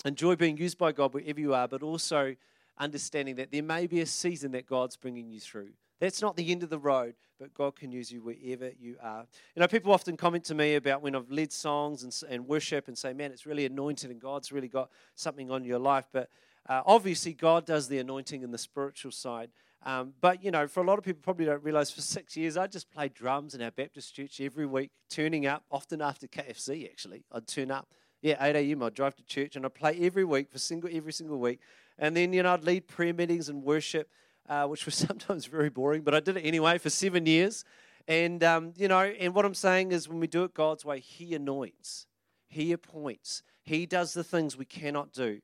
enjoy 0.04 0.36
being 0.36 0.56
used 0.56 0.78
by 0.78 0.92
God 0.92 1.12
wherever 1.12 1.40
you 1.40 1.54
are, 1.54 1.68
but 1.68 1.82
also 1.82 2.34
understanding 2.78 3.36
that 3.36 3.52
there 3.52 3.62
may 3.62 3.86
be 3.86 4.00
a 4.00 4.06
season 4.06 4.52
that 4.52 4.66
God's 4.66 4.96
bringing 4.96 5.30
you 5.30 5.40
through. 5.40 5.70
That's 6.00 6.22
not 6.22 6.34
the 6.34 6.50
end 6.50 6.62
of 6.62 6.70
the 6.70 6.78
road, 6.78 7.14
but 7.38 7.52
God 7.52 7.76
can 7.76 7.92
use 7.92 8.10
you 8.10 8.22
wherever 8.22 8.72
you 8.80 8.96
are. 9.02 9.26
You 9.54 9.60
know, 9.60 9.68
people 9.68 9.92
often 9.92 10.16
comment 10.16 10.44
to 10.44 10.54
me 10.54 10.76
about 10.76 11.02
when 11.02 11.14
I've 11.14 11.30
led 11.30 11.52
songs 11.52 12.02
and, 12.02 12.32
and 12.32 12.48
worship 12.48 12.88
and 12.88 12.96
say, 12.96 13.12
man, 13.12 13.32
it's 13.32 13.44
really 13.44 13.66
anointed 13.66 14.10
and 14.10 14.18
God's 14.18 14.50
really 14.50 14.68
got 14.68 14.90
something 15.14 15.50
on 15.50 15.62
your 15.62 15.78
life. 15.78 16.06
But 16.10 16.30
uh, 16.66 16.80
obviously, 16.86 17.34
God 17.34 17.66
does 17.66 17.88
the 17.88 17.98
anointing 17.98 18.42
in 18.42 18.50
the 18.50 18.58
spiritual 18.58 19.12
side. 19.12 19.50
Um, 19.82 20.12
but, 20.20 20.44
you 20.44 20.50
know, 20.50 20.66
for 20.66 20.82
a 20.82 20.86
lot 20.86 20.98
of 20.98 21.04
people, 21.04 21.20
probably 21.22 21.46
don't 21.46 21.62
realize 21.62 21.90
for 21.90 22.02
six 22.02 22.36
years, 22.36 22.56
I 22.56 22.66
just 22.66 22.90
played 22.90 23.14
drums 23.14 23.54
in 23.54 23.62
our 23.62 23.70
Baptist 23.70 24.14
church 24.14 24.40
every 24.40 24.66
week, 24.66 24.90
turning 25.08 25.46
up, 25.46 25.64
often 25.70 26.02
after 26.02 26.26
KFC, 26.26 26.84
actually. 26.84 27.24
I'd 27.32 27.46
turn 27.46 27.70
up, 27.70 27.88
yeah, 28.20 28.36
8 28.44 28.56
a.m., 28.56 28.82
I'd 28.82 28.94
drive 28.94 29.16
to 29.16 29.24
church 29.24 29.56
and 29.56 29.64
I'd 29.64 29.74
play 29.74 29.98
every 30.00 30.24
week 30.24 30.50
for 30.50 30.58
single, 30.58 30.90
every 30.92 31.12
single 31.12 31.38
week. 31.38 31.60
And 31.98 32.14
then, 32.14 32.32
you 32.34 32.42
know, 32.42 32.52
I'd 32.52 32.64
lead 32.64 32.88
prayer 32.88 33.14
meetings 33.14 33.48
and 33.48 33.62
worship, 33.62 34.10
uh, 34.48 34.66
which 34.66 34.84
was 34.84 34.94
sometimes 35.08 35.46
very 35.46 35.70
boring, 35.70 36.02
but 36.02 36.14
I 36.14 36.20
did 36.20 36.36
it 36.36 36.42
anyway 36.42 36.76
for 36.76 36.90
seven 36.90 37.24
years. 37.24 37.64
And, 38.06 38.44
um, 38.44 38.72
you 38.76 38.88
know, 38.88 39.00
and 39.00 39.34
what 39.34 39.46
I'm 39.46 39.54
saying 39.54 39.92
is 39.92 40.08
when 40.08 40.20
we 40.20 40.26
do 40.26 40.44
it 40.44 40.52
God's 40.52 40.84
way, 40.84 41.00
He 41.00 41.34
anoints, 41.34 42.06
He 42.48 42.72
appoints, 42.72 43.42
He 43.62 43.86
does 43.86 44.12
the 44.12 44.24
things 44.24 44.58
we 44.58 44.66
cannot 44.66 45.12
do. 45.12 45.40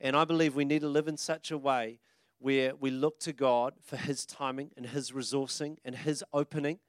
And 0.00 0.16
I 0.16 0.24
believe 0.24 0.56
we 0.56 0.64
need 0.64 0.80
to 0.80 0.88
live 0.88 1.06
in 1.06 1.16
such 1.16 1.52
a 1.52 1.58
way 1.58 2.00
where 2.42 2.74
we 2.74 2.90
look 2.90 3.20
to 3.20 3.32
God 3.32 3.74
for 3.80 3.96
His 3.96 4.26
timing 4.26 4.70
and 4.76 4.86
His 4.86 5.12
resourcing 5.12 5.76
and 5.84 5.94
His 5.94 6.24
opening, 6.32 6.80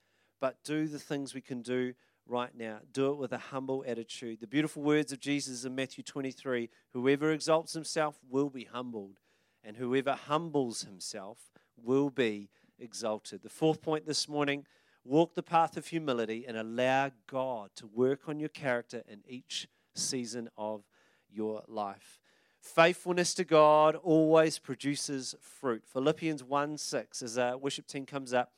but 0.41 0.57
do 0.63 0.87
the 0.87 0.99
things 0.99 1.33
we 1.33 1.41
can 1.41 1.61
do 1.61 1.93
right 2.27 2.55
now. 2.55 2.79
Do 2.91 3.11
it 3.11 3.17
with 3.17 3.31
a 3.31 3.37
humble 3.37 3.83
attitude. 3.87 4.39
The 4.41 4.47
beautiful 4.47 4.81
words 4.81 5.11
of 5.11 5.19
Jesus 5.19 5.63
in 5.63 5.75
Matthew 5.75 6.03
23 6.03 6.69
Whoever 6.93 7.31
exalts 7.31 7.73
himself 7.73 8.19
will 8.29 8.49
be 8.49 8.65
humbled, 8.65 9.19
and 9.63 9.77
whoever 9.77 10.13
humbles 10.13 10.83
himself 10.83 11.51
will 11.77 12.09
be 12.09 12.49
exalted. 12.79 13.43
The 13.43 13.49
fourth 13.49 13.81
point 13.81 14.05
this 14.07 14.27
morning 14.27 14.65
walk 15.05 15.35
the 15.35 15.43
path 15.43 15.77
of 15.77 15.87
humility 15.87 16.45
and 16.47 16.57
allow 16.57 17.11
God 17.27 17.71
to 17.75 17.87
work 17.87 18.27
on 18.27 18.39
your 18.39 18.49
character 18.49 19.03
in 19.07 19.21
each 19.27 19.67
season 19.95 20.49
of 20.57 20.83
your 21.29 21.63
life. 21.67 22.19
Faithfulness 22.63 23.33
to 23.33 23.43
God 23.43 23.97
always 23.97 24.57
produces 24.57 25.35
fruit. 25.41 25.83
Philippians 25.85 26.45
1 26.45 26.77
6, 26.77 27.21
as 27.21 27.37
our 27.37 27.57
worship 27.57 27.85
team 27.87 28.05
comes 28.05 28.33
up, 28.33 28.53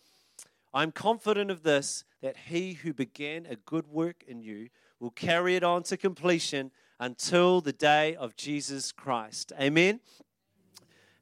I'm 0.76 0.92
confident 0.92 1.50
of 1.50 1.64
this 1.64 2.04
that 2.22 2.38
he 2.38 2.74
who 2.74 2.94
began 2.94 3.48
a 3.48 3.56
good 3.56 3.88
work 3.88 4.24
in 4.28 4.44
you 4.44 4.70
will 5.00 5.10
carry 5.10 5.56
it 5.56 5.64
on 5.64 5.82
to 5.84 5.98
completion 5.98 6.70
until 7.00 7.62
the 7.62 7.74
day 7.74 8.16
of 8.16 8.36
Jesus 8.36 8.92
Christ. 8.92 9.52
Amen. 9.60 10.00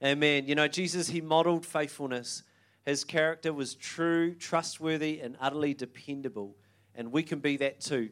Amen. 0.03 0.45
You 0.45 0.53
know, 0.53 0.67
Jesus, 0.67 1.07
he 1.07 1.21
modeled 1.21 1.65
faithfulness. 1.65 2.43
His 2.85 3.05
character 3.05 3.53
was 3.53 3.75
true, 3.75 4.35
trustworthy, 4.35 5.21
and 5.21 5.37
utterly 5.39 5.73
dependable. 5.73 6.57
And 6.95 7.13
we 7.13 7.23
can 7.23 7.39
be 7.39 7.55
that 7.57 7.79
too 7.79 8.09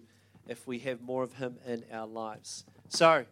if 0.48 0.66
we 0.66 0.80
have 0.80 1.02
more 1.02 1.24
of 1.24 1.34
him 1.34 1.58
in 1.68 1.84
our 1.92 2.08
lives. 2.08 2.64
So, 2.88 3.26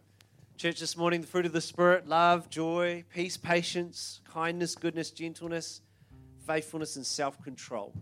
church, 0.60 0.82
this 0.82 0.98
morning, 0.98 1.22
the 1.22 1.28
fruit 1.28 1.46
of 1.46 1.54
the 1.54 1.62
Spirit 1.62 2.06
love, 2.06 2.50
joy, 2.50 3.06
peace, 3.14 3.38
patience, 3.38 4.20
kindness, 4.30 4.76
goodness, 4.76 5.10
gentleness, 5.10 5.80
faithfulness, 6.46 6.98
and 6.98 7.06
self 7.06 7.42
control. 7.42 7.96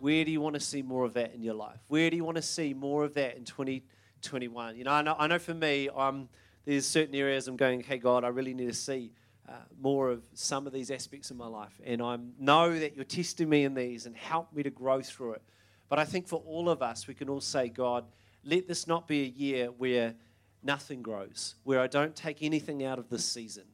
Where 0.00 0.24
do 0.24 0.30
you 0.30 0.40
want 0.40 0.54
to 0.54 0.60
see 0.60 0.80
more 0.80 1.04
of 1.04 1.12
that 1.14 1.34
in 1.34 1.42
your 1.42 1.52
life? 1.52 1.80
Where 1.88 2.08
do 2.08 2.16
you 2.16 2.24
want 2.24 2.36
to 2.36 2.42
see 2.42 2.72
more 2.72 3.04
of 3.04 3.12
that 3.12 3.36
in 3.36 3.44
2021? 3.44 4.78
You 4.78 4.84
know, 4.84 4.90
I 4.90 5.02
know, 5.02 5.16
I 5.18 5.26
know 5.26 5.38
for 5.38 5.52
me, 5.52 5.90
um, 5.90 6.30
there's 6.64 6.86
certain 6.86 7.14
areas 7.14 7.46
I'm 7.46 7.58
going, 7.58 7.82
hey, 7.82 7.98
God, 7.98 8.24
I 8.24 8.28
really 8.28 8.54
need 8.54 8.68
to 8.68 8.74
see 8.74 9.12
uh, 9.46 9.52
more 9.78 10.08
of 10.08 10.22
some 10.32 10.66
of 10.66 10.72
these 10.72 10.90
aspects 10.90 11.30
of 11.30 11.36
my 11.36 11.46
life. 11.46 11.78
And 11.84 12.00
I 12.00 12.16
know 12.40 12.78
that 12.78 12.96
you're 12.96 13.04
testing 13.04 13.50
me 13.50 13.64
in 13.64 13.74
these 13.74 14.06
and 14.06 14.16
help 14.16 14.50
me 14.54 14.62
to 14.62 14.70
grow 14.70 15.02
through 15.02 15.32
it. 15.32 15.42
But 15.90 15.98
I 15.98 16.06
think 16.06 16.26
for 16.26 16.42
all 16.46 16.70
of 16.70 16.80
us, 16.80 17.06
we 17.06 17.12
can 17.12 17.28
all 17.28 17.42
say, 17.42 17.68
God, 17.68 18.06
let 18.44 18.66
this 18.66 18.86
not 18.86 19.06
be 19.06 19.24
a 19.24 19.28
year 19.28 19.66
where 19.66 20.14
nothing 20.62 21.02
grows, 21.02 21.54
where 21.64 21.80
I 21.80 21.86
don't 21.86 22.14
take 22.14 22.42
anything 22.42 22.84
out 22.84 22.98
of 22.98 23.08
this 23.08 23.24
season. 23.24 23.64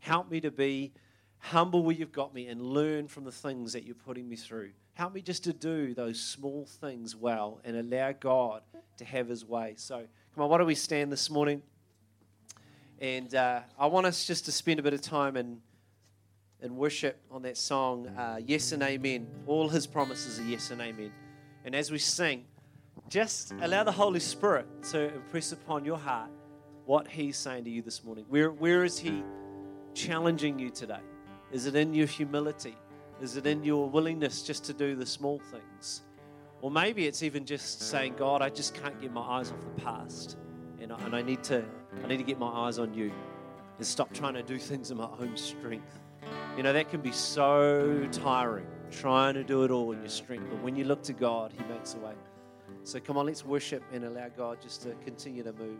Help 0.00 0.30
me 0.30 0.40
to 0.40 0.50
be 0.50 0.92
humble 1.38 1.82
where 1.82 1.94
you've 1.94 2.12
got 2.12 2.32
me 2.34 2.46
and 2.46 2.60
learn 2.60 3.08
from 3.08 3.24
the 3.24 3.32
things 3.32 3.72
that 3.72 3.84
you're 3.84 3.94
putting 3.94 4.28
me 4.28 4.36
through. 4.36 4.70
Help 4.94 5.14
me 5.14 5.22
just 5.22 5.44
to 5.44 5.52
do 5.52 5.94
those 5.94 6.20
small 6.20 6.66
things 6.66 7.16
well 7.16 7.60
and 7.64 7.76
allow 7.76 8.12
God 8.12 8.62
to 8.98 9.04
have 9.04 9.28
his 9.28 9.44
way. 9.44 9.74
So, 9.76 10.04
come 10.34 10.44
on, 10.44 10.50
why 10.50 10.58
don't 10.58 10.66
we 10.66 10.74
stand 10.74 11.10
this 11.10 11.30
morning? 11.30 11.62
And 13.00 13.34
uh, 13.34 13.60
I 13.78 13.86
want 13.86 14.06
us 14.06 14.24
just 14.24 14.44
to 14.44 14.52
spend 14.52 14.78
a 14.78 14.82
bit 14.82 14.94
of 14.94 15.00
time 15.00 15.36
in, 15.36 15.58
in 16.60 16.76
worship 16.76 17.18
on 17.30 17.42
that 17.42 17.56
song, 17.56 18.06
uh, 18.06 18.38
Yes 18.44 18.70
and 18.72 18.82
Amen. 18.82 19.26
All 19.46 19.68
his 19.68 19.86
promises 19.86 20.38
are 20.38 20.44
yes 20.44 20.70
and 20.70 20.80
amen. 20.80 21.12
And 21.64 21.74
as 21.74 21.90
we 21.90 21.98
sing, 21.98 22.44
just 23.08 23.52
allow 23.60 23.84
the 23.84 23.92
Holy 23.92 24.20
Spirit 24.20 24.66
to 24.90 25.14
impress 25.14 25.52
upon 25.52 25.84
your 25.84 25.98
heart 25.98 26.30
what 26.84 27.06
he's 27.06 27.36
saying 27.36 27.64
to 27.64 27.70
you 27.70 27.82
this 27.82 28.02
morning. 28.04 28.24
Where, 28.28 28.50
where 28.50 28.84
is 28.84 28.98
he 28.98 29.22
challenging 29.94 30.58
you 30.58 30.70
today? 30.70 31.00
Is 31.52 31.66
it 31.66 31.76
in 31.76 31.94
your 31.94 32.06
humility? 32.06 32.76
Is 33.20 33.36
it 33.36 33.46
in 33.46 33.62
your 33.62 33.88
willingness 33.88 34.42
just 34.42 34.64
to 34.64 34.72
do 34.72 34.96
the 34.96 35.06
small 35.06 35.38
things? 35.38 36.02
Or 36.60 36.70
maybe 36.70 37.06
it's 37.06 37.22
even 37.22 37.44
just 37.44 37.82
saying, 37.82 38.14
God, 38.16 38.40
I 38.40 38.48
just 38.48 38.74
can't 38.74 39.00
get 39.00 39.12
my 39.12 39.20
eyes 39.20 39.50
off 39.50 39.60
the 39.60 39.82
past. 39.82 40.36
And 40.80 40.92
I, 40.92 40.98
and 41.04 41.14
I, 41.14 41.22
need, 41.22 41.42
to, 41.44 41.64
I 42.02 42.06
need 42.08 42.16
to 42.16 42.24
get 42.24 42.38
my 42.38 42.48
eyes 42.48 42.78
on 42.78 42.94
you 42.94 43.12
and 43.78 43.86
stop 43.86 44.12
trying 44.12 44.34
to 44.34 44.42
do 44.42 44.58
things 44.58 44.90
in 44.90 44.96
my 44.96 45.08
own 45.20 45.36
strength. 45.36 46.00
You 46.56 46.62
know, 46.62 46.72
that 46.72 46.90
can 46.90 47.00
be 47.00 47.12
so 47.12 48.08
tiring, 48.12 48.66
trying 48.90 49.34
to 49.34 49.44
do 49.44 49.64
it 49.64 49.70
all 49.70 49.92
in 49.92 50.00
your 50.00 50.08
strength. 50.08 50.46
But 50.50 50.62
when 50.62 50.76
you 50.76 50.84
look 50.84 51.02
to 51.04 51.12
God, 51.12 51.52
He 51.52 51.64
makes 51.72 51.94
a 51.94 51.98
way. 51.98 52.14
So 52.84 53.00
come 53.00 53.16
on, 53.16 53.26
let's 53.26 53.44
worship 53.44 53.82
and 53.92 54.04
allow 54.04 54.28
God 54.28 54.60
just 54.60 54.82
to 54.82 54.94
continue 55.04 55.42
to 55.42 55.52
move. 55.52 55.78